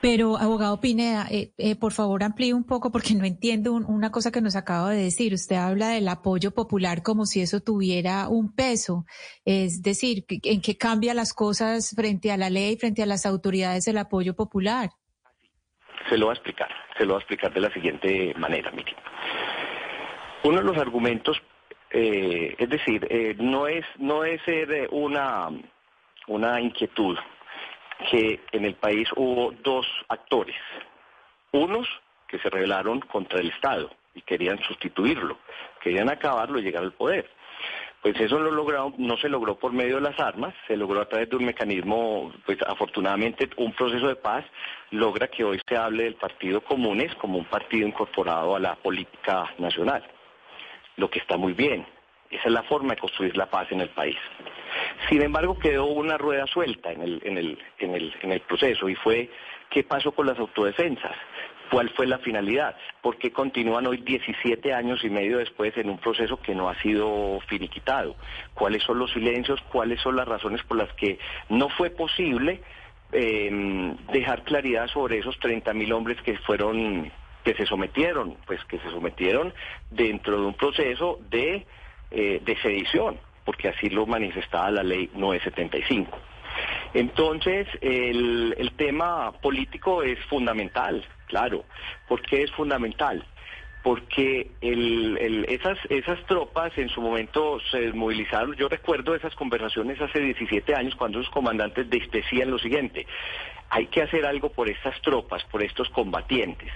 Pero, 0.00 0.36
abogado 0.36 0.80
Pineda, 0.80 1.26
eh, 1.30 1.52
eh, 1.58 1.76
por 1.76 1.92
favor 1.92 2.22
amplíe 2.22 2.54
un 2.54 2.64
poco 2.64 2.90
porque 2.90 3.14
no 3.14 3.24
entiendo 3.24 3.74
una 3.74 4.10
cosa 4.10 4.30
que 4.30 4.40
nos 4.40 4.56
acaba 4.56 4.90
de 4.90 5.02
decir. 5.04 5.34
Usted 5.34 5.56
habla 5.56 5.88
del 5.88 6.08
apoyo 6.08 6.52
popular 6.52 7.02
como 7.02 7.26
si 7.26 7.40
eso 7.40 7.60
tuviera 7.60 8.28
un 8.28 8.54
peso. 8.54 9.04
Es 9.44 9.82
decir, 9.82 10.24
¿en 10.28 10.60
qué 10.60 10.76
cambia 10.76 11.14
las 11.14 11.32
cosas 11.32 11.94
frente 11.94 12.32
a 12.32 12.36
la 12.36 12.50
ley, 12.50 12.76
frente 12.76 13.02
a 13.02 13.06
las 13.06 13.26
autoridades 13.26 13.86
el 13.88 13.98
apoyo 13.98 14.34
popular? 14.34 14.90
Se 16.08 16.16
lo 16.16 16.26
voy 16.26 16.32
a 16.32 16.36
explicar. 16.36 16.68
Se 16.96 17.04
lo 17.04 17.14
voy 17.14 17.16
a 17.16 17.20
explicar 17.20 17.52
de 17.52 17.60
la 17.60 17.72
siguiente 17.72 18.34
manera, 18.38 18.70
mire. 18.70 18.94
Uno 20.44 20.58
de 20.58 20.64
los 20.64 20.78
argumentos 20.78 21.36
eh, 21.90 22.54
es 22.58 22.68
decir, 22.68 23.06
eh, 23.10 23.34
no 23.38 23.68
es 23.68 23.84
no 23.98 24.24
es 24.24 24.40
eh, 24.46 24.88
una 24.90 25.48
una 26.26 26.60
inquietud 26.60 27.16
que 28.10 28.40
en 28.52 28.64
el 28.64 28.74
país 28.74 29.08
hubo 29.16 29.52
dos 29.62 29.86
actores, 30.08 30.56
unos 31.52 31.88
que 32.28 32.38
se 32.38 32.50
rebelaron 32.50 33.00
contra 33.00 33.40
el 33.40 33.48
Estado 33.48 33.90
y 34.14 34.22
querían 34.22 34.58
sustituirlo, 34.62 35.38
querían 35.80 36.10
acabarlo 36.10 36.58
y 36.58 36.62
llegar 36.62 36.82
al 36.82 36.92
poder. 36.92 37.30
Pues 38.02 38.20
eso 38.20 38.38
lo 38.38 38.50
lograron, 38.50 38.94
no 38.98 39.16
se 39.16 39.28
logró 39.28 39.58
por 39.58 39.72
medio 39.72 39.96
de 39.96 40.02
las 40.02 40.20
armas, 40.20 40.54
se 40.66 40.76
logró 40.76 41.00
a 41.00 41.08
través 41.08 41.28
de 41.28 41.36
un 41.36 41.44
mecanismo, 41.44 42.32
pues 42.44 42.58
afortunadamente 42.66 43.48
un 43.56 43.72
proceso 43.72 44.06
de 44.06 44.16
paz 44.16 44.44
logra 44.90 45.28
que 45.28 45.44
hoy 45.44 45.60
se 45.66 45.76
hable 45.76 46.04
del 46.04 46.14
Partido 46.14 46.60
Comunes 46.60 47.14
como 47.16 47.38
un 47.38 47.46
partido 47.46 47.86
incorporado 47.86 48.54
a 48.54 48.60
la 48.60 48.76
política 48.76 49.52
nacional 49.58 50.04
lo 50.96 51.10
que 51.10 51.18
está 51.18 51.36
muy 51.36 51.52
bien. 51.52 51.86
Esa 52.30 52.44
es 52.46 52.52
la 52.52 52.62
forma 52.64 52.94
de 52.94 53.00
construir 53.00 53.36
la 53.36 53.46
paz 53.46 53.70
en 53.70 53.80
el 53.80 53.90
país. 53.90 54.16
Sin 55.08 55.22
embargo, 55.22 55.58
quedó 55.58 55.86
una 55.86 56.18
rueda 56.18 56.46
suelta 56.46 56.92
en 56.92 57.02
el, 57.02 57.20
en 57.24 57.38
el, 57.38 57.58
en 57.78 57.94
el, 57.94 58.14
en 58.22 58.32
el 58.32 58.40
proceso 58.40 58.88
y 58.88 58.94
fue 58.94 59.30
qué 59.70 59.84
pasó 59.84 60.12
con 60.12 60.26
las 60.26 60.38
autodefensas. 60.38 61.16
¿Cuál 61.70 61.90
fue 61.90 62.06
la 62.06 62.18
finalidad? 62.18 62.76
¿Por 63.02 63.18
qué 63.18 63.32
continúan 63.32 63.86
hoy 63.86 63.98
17 63.98 64.72
años 64.72 65.02
y 65.04 65.10
medio 65.10 65.38
después 65.38 65.76
en 65.76 65.90
un 65.90 65.98
proceso 65.98 66.40
que 66.40 66.54
no 66.54 66.68
ha 66.68 66.80
sido 66.80 67.40
finiquitado? 67.48 68.14
¿Cuáles 68.54 68.84
son 68.84 69.00
los 69.00 69.12
silencios? 69.12 69.60
¿Cuáles 69.72 70.00
son 70.00 70.14
las 70.14 70.28
razones 70.28 70.62
por 70.62 70.76
las 70.76 70.92
que 70.92 71.18
no 71.48 71.68
fue 71.70 71.90
posible 71.90 72.62
eh, 73.12 73.96
dejar 74.12 74.44
claridad 74.44 74.86
sobre 74.88 75.18
esos 75.18 75.38
30.000 75.40 75.92
hombres 75.92 76.20
que 76.22 76.38
fueron 76.38 77.10
que 77.44 77.54
se 77.54 77.64
sometieron, 77.64 78.36
pues 78.44 78.64
que 78.64 78.78
se 78.80 78.90
sometieron 78.90 79.54
dentro 79.90 80.40
de 80.40 80.46
un 80.46 80.54
proceso 80.54 81.20
de, 81.30 81.64
eh, 82.10 82.40
de 82.44 82.56
sedición, 82.56 83.20
porque 83.46 83.68
así 83.68 83.88
lo 83.88 84.04
manifestaba 84.04 84.70
la 84.70 84.82
ley 84.82 85.08
975. 85.14 86.18
Entonces, 86.92 87.66
el, 87.80 88.54
el 88.58 88.72
tema 88.72 89.32
político 89.40 90.02
es 90.02 90.18
fundamental, 90.26 91.06
claro. 91.28 91.64
¿Por 92.08 92.20
qué 92.20 92.42
es 92.42 92.50
fundamental? 92.52 93.24
porque 93.82 94.50
el, 94.62 95.16
el, 95.16 95.44
esas, 95.44 95.78
esas 95.88 96.18
tropas 96.26 96.76
en 96.76 96.88
su 96.88 97.00
momento 97.00 97.60
se 97.70 97.82
desmovilizaron. 97.82 98.56
Yo 98.56 98.68
recuerdo 98.68 99.14
esas 99.14 99.32
conversaciones 99.36 100.00
hace 100.00 100.18
17 100.18 100.74
años 100.74 100.96
cuando 100.96 101.20
los 101.20 101.30
comandantes 101.30 101.88
decían 101.88 102.50
lo 102.50 102.58
siguiente, 102.58 103.06
hay 103.70 103.86
que 103.86 104.02
hacer 104.02 104.26
algo 104.26 104.50
por 104.50 104.68
estas 104.68 105.00
tropas, 105.02 105.44
por 105.44 105.62
estos 105.62 105.88
combatientes 105.90 106.72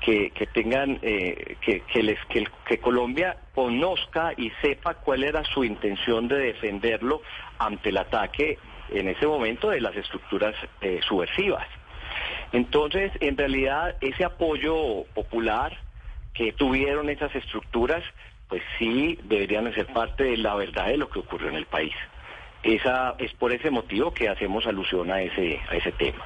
que, 0.00 0.48
tengan, 0.52 0.98
eh, 1.02 1.56
que, 1.60 2.02
les, 2.02 2.18
que, 2.26 2.78
Colombia 2.78 3.36
conozca 3.54 4.32
y 4.36 4.50
sepa 4.62 4.94
cuál 4.94 5.24
era 5.24 5.44
su 5.44 5.62
intención 5.64 6.26
de 6.28 6.38
defenderlo 6.38 7.22
ante 7.58 7.90
el 7.90 7.98
ataque 7.98 8.58
en 8.90 9.08
ese 9.08 9.26
momento 9.26 9.70
de 9.70 9.80
las 9.80 9.94
estructuras 9.96 10.54
eh, 10.80 11.00
subversivas. 11.06 11.66
Entonces, 12.52 13.12
en 13.20 13.36
realidad, 13.36 13.96
ese 14.00 14.24
apoyo 14.24 15.04
popular 15.14 15.78
que 16.34 16.52
tuvieron 16.52 17.10
esas 17.10 17.34
estructuras, 17.34 18.02
pues 18.48 18.62
sí 18.78 19.18
deberían 19.24 19.72
ser 19.74 19.86
parte 19.86 20.24
de 20.24 20.36
la 20.36 20.54
verdad 20.54 20.86
de 20.86 20.96
lo 20.96 21.08
que 21.08 21.20
ocurrió 21.20 21.48
en 21.48 21.56
el 21.56 21.66
país. 21.66 21.94
Esa, 22.62 23.14
es 23.18 23.32
por 23.34 23.52
ese 23.52 23.70
motivo 23.70 24.12
que 24.12 24.28
hacemos 24.28 24.66
alusión 24.66 25.10
a 25.10 25.22
ese, 25.22 25.60
a 25.68 25.76
ese 25.76 25.92
tema. 25.92 26.24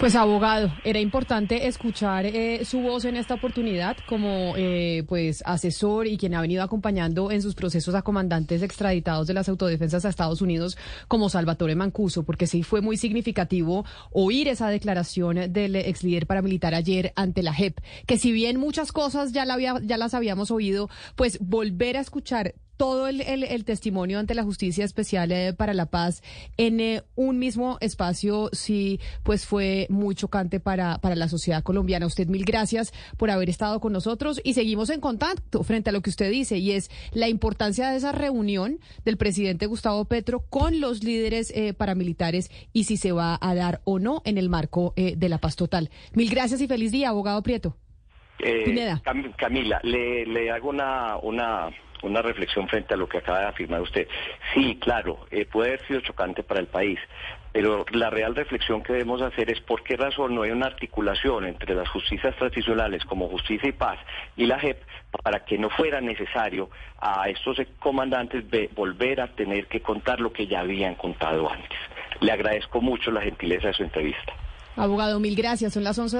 Pues 0.00 0.16
abogado, 0.16 0.72
era 0.82 0.98
importante 0.98 1.66
escuchar 1.66 2.24
eh, 2.24 2.64
su 2.64 2.80
voz 2.80 3.04
en 3.04 3.16
esta 3.16 3.34
oportunidad 3.34 3.98
como 4.08 4.54
eh, 4.56 5.04
pues 5.06 5.42
asesor 5.44 6.06
y 6.06 6.16
quien 6.16 6.34
ha 6.34 6.40
venido 6.40 6.62
acompañando 6.62 7.30
en 7.30 7.42
sus 7.42 7.54
procesos 7.54 7.94
a 7.94 8.00
comandantes 8.00 8.62
extraditados 8.62 9.26
de 9.26 9.34
las 9.34 9.50
autodefensas 9.50 10.06
a 10.06 10.08
Estados 10.08 10.40
Unidos 10.40 10.78
como 11.06 11.28
Salvatore 11.28 11.74
Mancuso, 11.74 12.22
porque 12.22 12.46
sí 12.46 12.62
fue 12.62 12.80
muy 12.80 12.96
significativo 12.96 13.84
oír 14.10 14.48
esa 14.48 14.70
declaración 14.70 15.52
del 15.52 15.76
ex 15.76 16.02
líder 16.02 16.26
paramilitar 16.26 16.74
ayer 16.74 17.12
ante 17.14 17.42
la 17.42 17.52
JEP, 17.52 17.78
que 18.06 18.16
si 18.16 18.32
bien 18.32 18.58
muchas 18.58 18.92
cosas 18.92 19.32
ya, 19.32 19.44
la 19.44 19.52
había, 19.52 19.80
ya 19.82 19.98
las 19.98 20.14
habíamos 20.14 20.50
oído, 20.50 20.88
pues 21.14 21.38
volver 21.40 21.98
a 21.98 22.00
escuchar 22.00 22.54
todo 22.80 23.08
el, 23.08 23.20
el, 23.20 23.64
testimonio 23.66 24.18
ante 24.18 24.34
la 24.34 24.42
Justicia 24.42 24.86
Especial 24.86 25.30
eh, 25.32 25.52
para 25.52 25.74
la 25.74 25.84
Paz 25.84 26.22
en 26.56 26.80
eh, 26.80 27.02
un 27.14 27.38
mismo 27.38 27.76
espacio, 27.82 28.48
sí, 28.52 29.00
pues 29.22 29.44
fue 29.44 29.86
muy 29.90 30.14
chocante 30.14 30.60
para, 30.60 30.96
para 30.96 31.14
la 31.14 31.28
sociedad 31.28 31.62
colombiana. 31.62 32.06
Usted 32.06 32.26
mil 32.28 32.46
gracias 32.46 32.94
por 33.18 33.30
haber 33.30 33.50
estado 33.50 33.80
con 33.80 33.92
nosotros 33.92 34.40
y 34.44 34.54
seguimos 34.54 34.88
en 34.88 35.00
contacto 35.00 35.62
frente 35.62 35.90
a 35.90 35.92
lo 35.92 36.00
que 36.00 36.08
usted 36.08 36.30
dice 36.30 36.56
y 36.56 36.72
es 36.72 36.90
la 37.12 37.28
importancia 37.28 37.90
de 37.90 37.98
esa 37.98 38.12
reunión 38.12 38.78
del 39.04 39.18
presidente 39.18 39.66
Gustavo 39.66 40.06
Petro 40.06 40.46
con 40.48 40.80
los 40.80 41.04
líderes 41.04 41.52
eh, 41.54 41.74
paramilitares 41.74 42.50
y 42.72 42.84
si 42.84 42.96
se 42.96 43.12
va 43.12 43.38
a 43.42 43.54
dar 43.54 43.82
o 43.84 43.98
no 43.98 44.22
en 44.24 44.38
el 44.38 44.48
marco 44.48 44.94
de 44.96 45.28
la 45.28 45.36
paz 45.36 45.54
total. 45.54 45.90
Mil 46.14 46.30
gracias 46.30 46.62
y 46.62 46.66
feliz 46.66 46.92
día, 46.92 47.10
abogado 47.10 47.42
Prieto. 47.42 47.76
Camila, 49.36 49.80
le, 49.82 50.24
le 50.24 50.50
hago 50.50 50.70
una, 50.70 51.18
una 51.18 51.70
una 52.02 52.22
reflexión 52.22 52.68
frente 52.68 52.94
a 52.94 52.96
lo 52.96 53.08
que 53.08 53.18
acaba 53.18 53.40
de 53.40 53.46
afirmar 53.46 53.80
usted. 53.80 54.08
Sí, 54.54 54.78
claro, 54.80 55.26
eh, 55.30 55.46
puede 55.46 55.70
haber 55.70 55.86
sido 55.86 56.00
chocante 56.00 56.42
para 56.42 56.60
el 56.60 56.66
país, 56.66 56.98
pero 57.52 57.84
la 57.92 58.10
real 58.10 58.34
reflexión 58.34 58.82
que 58.82 58.92
debemos 58.92 59.22
hacer 59.22 59.50
es 59.50 59.60
por 59.60 59.82
qué 59.82 59.96
razón 59.96 60.34
no 60.34 60.42
hay 60.42 60.50
una 60.50 60.66
articulación 60.66 61.46
entre 61.46 61.74
las 61.74 61.88
justicias 61.88 62.34
tradicionales 62.36 63.04
como 63.04 63.28
Justicia 63.28 63.68
y 63.68 63.72
Paz 63.72 63.98
y 64.36 64.46
la 64.46 64.58
JEP 64.58 64.78
para 65.22 65.44
que 65.44 65.58
no 65.58 65.70
fuera 65.70 66.00
necesario 66.00 66.70
a 67.00 67.28
estos 67.28 67.58
comandantes 67.78 68.44
volver 68.74 69.20
a 69.20 69.28
tener 69.28 69.66
que 69.66 69.80
contar 69.80 70.20
lo 70.20 70.32
que 70.32 70.46
ya 70.46 70.60
habían 70.60 70.94
contado 70.94 71.50
antes. 71.50 71.78
Le 72.20 72.32
agradezco 72.32 72.80
mucho 72.80 73.10
la 73.10 73.22
gentileza 73.22 73.68
de 73.68 73.74
su 73.74 73.82
entrevista. 73.82 74.32
Abogado, 74.76 75.18
mil 75.20 75.34
gracias. 75.34 75.74
Son 75.74 75.84
las 75.84 75.98
11 75.98 76.16